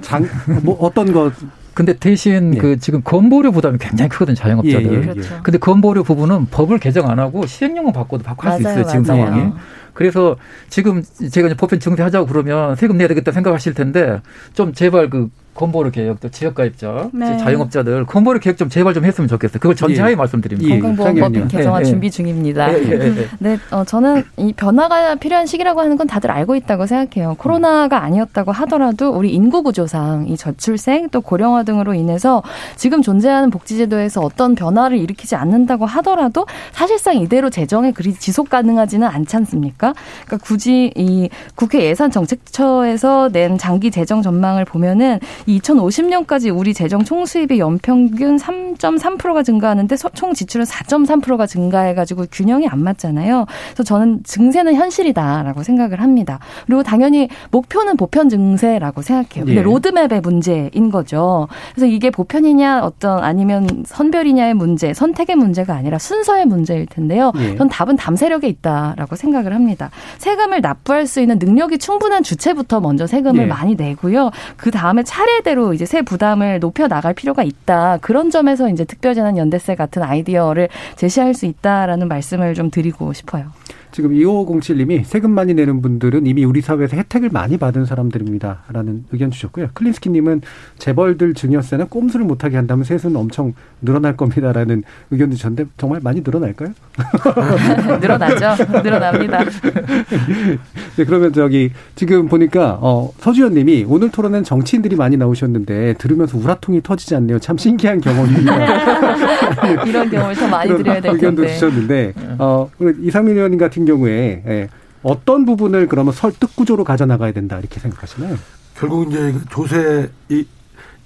[0.00, 0.26] 장,
[0.62, 1.30] 뭐 어떤 거
[1.79, 2.59] 근데 대신 예.
[2.59, 4.85] 그 지금 건보료 부담이 굉장히 크거든요 자영업자들.
[4.85, 5.01] 예, 예, 예.
[5.01, 5.41] 그렇죠.
[5.45, 9.26] 근데 건보료 부분은 법을 개정 안 하고 시행령만 바꿔도 바꿀 수 있어요 지금 맞아요.
[9.26, 9.53] 상황이.
[9.95, 10.35] 그래서
[10.68, 14.20] 지금 제가 이제 법인 증대하자고 그러면 세금 내야 되겠다 생각하실 텐데
[14.55, 17.36] 좀 제발 그 건보료 개혁, 또 지역가입자, 네.
[17.36, 19.59] 자영업자들 건보료 개혁 좀 제발 좀 했으면 좋겠어요.
[19.59, 20.14] 그걸 전제하에 예.
[20.14, 20.72] 말씀드립니다.
[20.72, 20.78] 예.
[20.78, 21.46] 건강보험법 예.
[21.48, 21.84] 개정안 예.
[21.84, 22.72] 준비 중입니다.
[22.72, 27.34] 예, 예, 네, 어, 저는 이 변화가 필요한 시기라고 하는 건 다들 알고 있다고 생각해요.
[27.38, 32.44] 코로나가 아니었다고 하더라도 우리 인구 구조상 이 저출생 또 고령화 등으로 인해서
[32.76, 39.34] 지금 존재하는 복지제도에서 어떤 변화를 일으키지 않는다고 하더라도 사실상 이대로 재정에 그리 지속 가능하지는 않지
[39.34, 39.92] 않습니까?
[40.24, 45.18] 그러니까 굳이 이 국회 예산 정책처에서 낸 장기 재정 전망을 보면은
[45.49, 53.46] 2050년까지 우리 재정 총수입의 연평균 3.3%가 증가하는데 총 지출은 4.3%가 증가해가지고 균형이 안 맞잖아요.
[53.68, 56.38] 그래서 저는 증세는 현실이다라고 생각을 합니다.
[56.66, 59.46] 그리고 당연히 목표는 보편 증세라고 생각해요.
[59.46, 59.62] 근데 예.
[59.62, 61.49] 로드맵의 문제인 거죠.
[61.74, 67.32] 그래서 이게 보편이냐 어떤 아니면 선별이냐의 문제, 선택의 문제가 아니라 순서의 문제일 텐데요.
[67.38, 67.57] 예.
[67.57, 69.90] 전 답은 담세력에 있다라고 생각을 합니다.
[70.18, 73.46] 세금을 납부할 수 있는 능력이 충분한 주체부터 먼저 세금을 예.
[73.46, 74.30] 많이 내고요.
[74.57, 77.99] 그 다음에 차례 차례대로 이제 세 부담을 높여 나갈 필요가 있다.
[78.01, 83.53] 그런 점에서 이제 특별재난 연대세 같은 아이디어를 제시할 수 있다라는 말씀을 좀 드리고 싶어요.
[83.91, 88.64] 지금 2507님이 세금 많이 내는 분들은 이미 우리 사회에서 혜택을 많이 받은 사람들입니다.
[88.72, 89.70] 라는 의견 주셨고요.
[89.74, 90.43] 클린스키님은
[90.78, 94.53] 재벌들 증여세는 꼼수를 못하게 한다면 세수는 엄청 늘어날 겁니다.
[94.53, 96.70] 라는 의견 주셨는데 정말 많이 늘어날까요?
[98.01, 98.64] 늘어나죠.
[98.82, 99.45] 늘어납니다.
[100.97, 106.82] 네, 그러면 저기 지금 보니까 어, 서주현 님이 오늘 토론엔 정치인들이 많이 나오셨는데 들으면서 우라통이
[106.82, 107.39] 터지지 않네요.
[107.39, 109.84] 참 신기한 경험입니다.
[109.86, 111.14] 이런 경험을 더 많이 드려야 될 텐데.
[111.14, 112.68] 의견도 주셨는데 어,
[113.01, 114.68] 이상민 의원님 같은 경우에 예,
[115.03, 118.37] 어떤 부분을 그러면 설득 구조로 가져 나가야 된다 이렇게 생각하시나요?
[118.74, 120.47] 결국 이제 그 조세 이,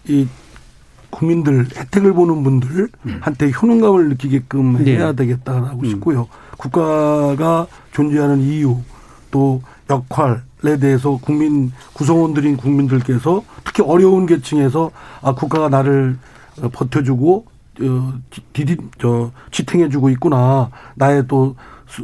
[0.09, 0.27] 이
[1.11, 4.97] 국민들 혜택을 보는 분들한테 효능감을 느끼게끔 네.
[4.97, 5.85] 해야 되겠다라고 음.
[5.85, 6.29] 싶고요.
[6.57, 8.79] 국가가 존재하는 이유
[9.31, 16.17] 또 역할에 대해서 국민 구성원들인 국민들께서 특히 어려운 계층에서 아 국가가 나를
[16.63, 17.47] 어, 버텨주고
[17.83, 18.13] 어,
[18.53, 21.57] 디디 저 지탱해주고 있구나 나의 또 수-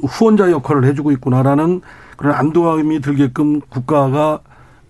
[0.03, 1.81] 후원자 역할을 해주고 있구나라는
[2.17, 4.41] 그런 안도감이 들게끔 국가가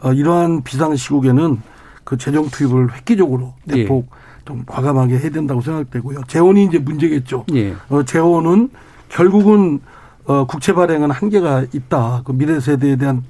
[0.00, 1.60] 어, 이러한 비상 시국에는
[2.04, 3.82] 그 재정 투입을 획기적으로 예.
[3.82, 4.08] 대폭
[4.44, 6.22] 좀 과감하게 해야 된다고 생각되고요.
[6.26, 7.44] 재원이 이제 문제겠죠.
[7.54, 7.74] 예.
[7.90, 8.70] 어, 재원은
[9.08, 9.80] 결국은
[10.24, 12.22] 어, 국채 발행은 한계가 있다.
[12.24, 13.24] 그 미래 세대에 대한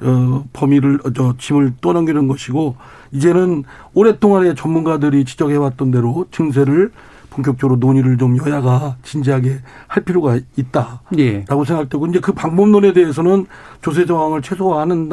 [0.00, 2.76] 어, 범위를 어, 저 짐을 떠넘기는 것이고
[3.12, 3.64] 이제는
[3.94, 6.90] 오랫동안의 전문가들이 지적해왔던 대로 증세를
[7.36, 11.02] 본격적으로 논의를 좀 여야가 진지하게 할 필요가 있다.
[11.18, 11.44] 예.
[11.46, 13.46] 라고 생각되고 이제 그 방법론에 대해서는
[13.82, 15.10] 조세 저항을 최소화하는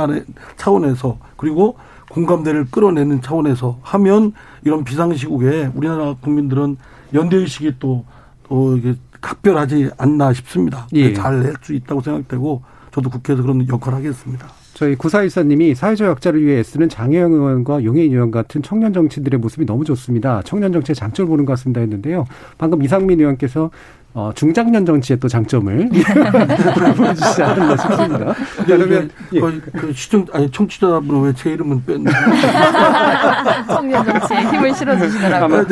[0.55, 1.75] 차원에서 그리고
[2.09, 6.77] 공감대를 끌어내는 차원에서 하면 이런 비상시국에 우리나라 국민들은
[7.13, 8.05] 연대의식이 또,
[8.47, 10.87] 또 이게 각별하지 않나 싶습니다.
[10.93, 11.13] 예.
[11.13, 14.47] 잘낼 수 있다고 생각되고 저도 국회에서 그런 역할을 하겠습니다.
[14.73, 19.85] 저희 구사일사님이 사회적 약자를 위해 애쓰는 장혜영 의원과 용해인 의원 같은 청년 정치인들의 모습이 너무
[19.85, 20.41] 좋습니다.
[20.43, 22.25] 청년 정치의 장점을 보는 것 같습니다 했는데요.
[22.57, 23.69] 방금 이상민 의원께서
[24.15, 25.89] 어, 중장년 정치의 또 장점을
[26.95, 28.33] 보여주시지 않았나 싶습니다.
[28.33, 29.39] 자, 그러면 예.
[29.39, 32.13] 거의 그 시청 아니 청취자분은 왜 제 이름은 뺐는지
[33.67, 35.57] 청년 정치에 힘을 실어주시더라고요.
[35.59, 35.65] 아마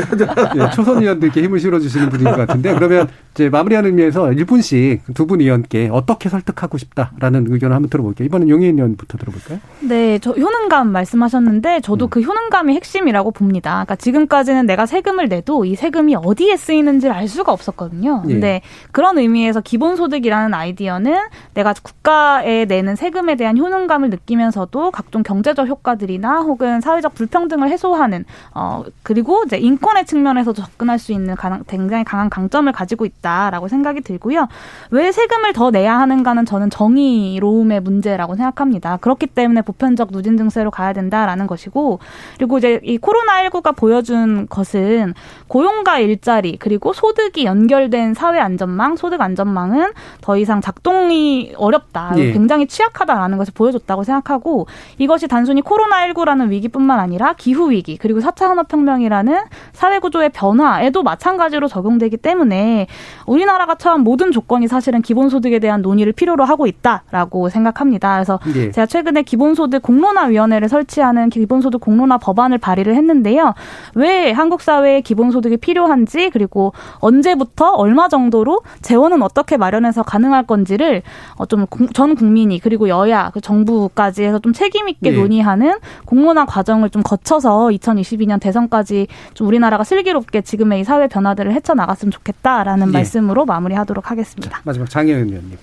[0.65, 5.25] 예, 초선 의원들께 힘을 실어주시는 분인 것 같은데 그러면 이제 마무리하는 의미에서 1 분씩 두
[5.31, 8.25] 분 의원께 어떻게 설득하고 싶다라는 의견을 한번 들어볼게요.
[8.25, 9.59] 이번엔 용혜인 의원부터 들어볼까요?
[9.81, 13.71] 네, 저 효능감 말씀하셨는데 저도 그 효능감이 핵심이라고 봅니다.
[13.85, 18.23] 그러니까 지금까지는 내가 세금을 내도 이 세금이 어디에 쓰이는지를 알 수가 없었거든요.
[18.32, 18.34] 예.
[18.34, 18.61] 근데
[18.91, 21.17] 그런 의미에서 기본소득이라는 아이디어는
[21.53, 28.84] 내가 국가에 내는 세금에 대한 효능감을 느끼면서도 각종 경제적 효과들이나 혹은 사회적 불평등을 해소하는 어
[29.03, 34.47] 그리고 이제 인권의 측면에서도 접근할 수 있는 가능, 굉장히 강한 강점을 가지고 있다라고 생각이 들고요.
[34.91, 38.97] 왜 세금을 더 내야 하는가는 저는 정의로움의 문제라고 생각합니다.
[38.97, 41.99] 그렇기 때문에 보편적 누진 증세로 가야 된다라는 것이고
[42.38, 45.13] 그리고 이제 이 코로나19가 보여준 것은
[45.47, 52.13] 고용과 일자리 그리고 소득이 연결된 사회 안전망, 소득 안전망은 더 이상 작동이 어렵다.
[52.17, 52.32] 예.
[52.34, 54.67] 굉장히 취약하다라는 것을 보여줬다고 생각하고
[54.99, 59.41] 이것이 단순히 코로나19라는 위기뿐만 아니라 기후 위기 그리고 4차 산업혁명이라는
[59.82, 62.86] 사회 구조의 변화에도 마찬가지로 적용되기 때문에
[63.25, 68.13] 우리나라가 처한 모든 조건이 사실은 기본소득에 대한 논의를 필요로 하고 있다라고 생각합니다.
[68.13, 68.69] 그래서 예.
[68.69, 73.55] 제가 최근에 기본소득 공론화위원회를 설치하는 기본소득 공론화 법안을 발의를 했는데요.
[73.95, 81.01] 왜 한국 사회에 기본소득이 필요한지 그리고 언제부터 얼마 정도로 재원은 어떻게 마련해서 가능할 건지를
[81.38, 85.17] 어, 좀전 국민이 그리고 여야 그 정부까지 해서 좀 책임 있게 예.
[85.17, 91.53] 논의하는 공론화 과정을 좀 거쳐서 2022년 대선까지 좀 우리나라 가 슬기롭게 지금의 이 사회 변화들을
[91.53, 92.91] 헤쳐 나갔으면 좋겠다라는 예.
[92.91, 94.61] 말씀으로 마무리하도록 하겠습니다.
[94.63, 95.57] 마지막 장혜은 의원님.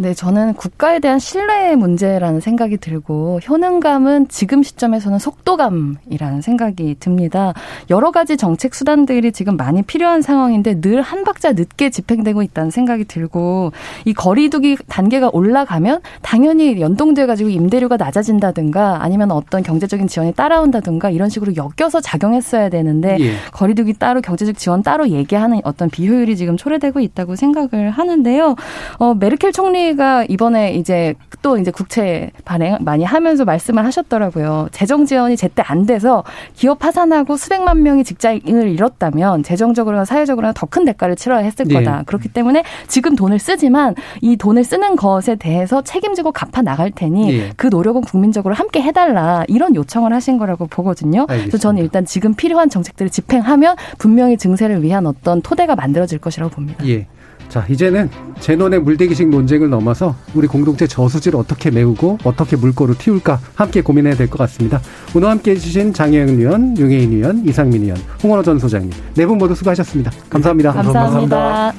[0.00, 7.52] 네, 저는 국가에 대한 신뢰의 문제라는 생각이 들고 효능감은 지금 시점에서는 속도감이라는 생각이 듭니다.
[7.90, 13.06] 여러 가지 정책 수단들이 지금 많이 필요한 상황인데 늘 한 박자 늦게 집행되고 있다는 생각이
[13.06, 13.72] 들고
[14.04, 21.30] 이 거리두기 단계가 올라가면 당연히 연동돼 가지고 임대료가 낮아진다든가 아니면 어떤 경제적인 지원이 따라온다든가 이런
[21.30, 23.32] 식으로 엮여서 작용했어야 되는데 예.
[23.52, 28.54] 거리두기 따로 경제적 지원 따로 얘기하는 어떤 비효율이 지금 초래되고 있다고 생각을 하는데요.
[28.98, 34.68] 어, 메르켈 총리 가 이번에 이제 또 이제 국채 발행 많이 하면서 말씀을 하셨더라고요.
[34.70, 36.24] 재정 지원이 제때 안 돼서
[36.54, 41.74] 기업 파산하고 수백만 명이 직장을 잃었다면 재정적으로나 사회적으로나 더 큰 대가를 치러야 했을 네.
[41.74, 42.02] 거다.
[42.06, 47.50] 그렇기 때문에 지금 돈을 쓰지만 이 돈을 쓰는 것에 대해서 책임지고 갚아 나갈 테니 예.
[47.56, 51.24] 그 노력은 국민적으로 함께 해달라 이런 요청을 하신 거라고 보거든요.
[51.26, 51.58] 그래서 알겠습니다.
[51.58, 56.86] 저는 일단 지금 필요한 정책들을 집행하면 분명히 증세를 위한 어떤 토대가 만들어질 것이라고 봅니다.
[56.86, 57.06] 예.
[57.48, 58.10] 자, 이제는
[58.40, 64.28] 제논의 물대기식 논쟁을 넘어서 우리 공동체 저수지를 어떻게 메우고 어떻게 물꼬를 틔울까 함께 고민해야 될
[64.28, 64.80] 것 같습니다.
[65.14, 69.54] 오늘 함께 해주신 장혜영 의원, 윤혜인 의원, 이상민 의원, 홍원호 전 소장님 네 분 모두
[69.54, 70.10] 수고하셨습니다.
[70.28, 70.72] 감사합니다.
[70.74, 71.72] 감사합니다.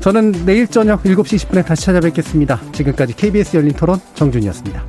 [0.00, 2.60] 저는 내일 저녁 7시 20분에 다시 찾아뵙겠습니다.
[2.72, 4.82] 지금까지 KBS 열린 토론 정준이었습니다.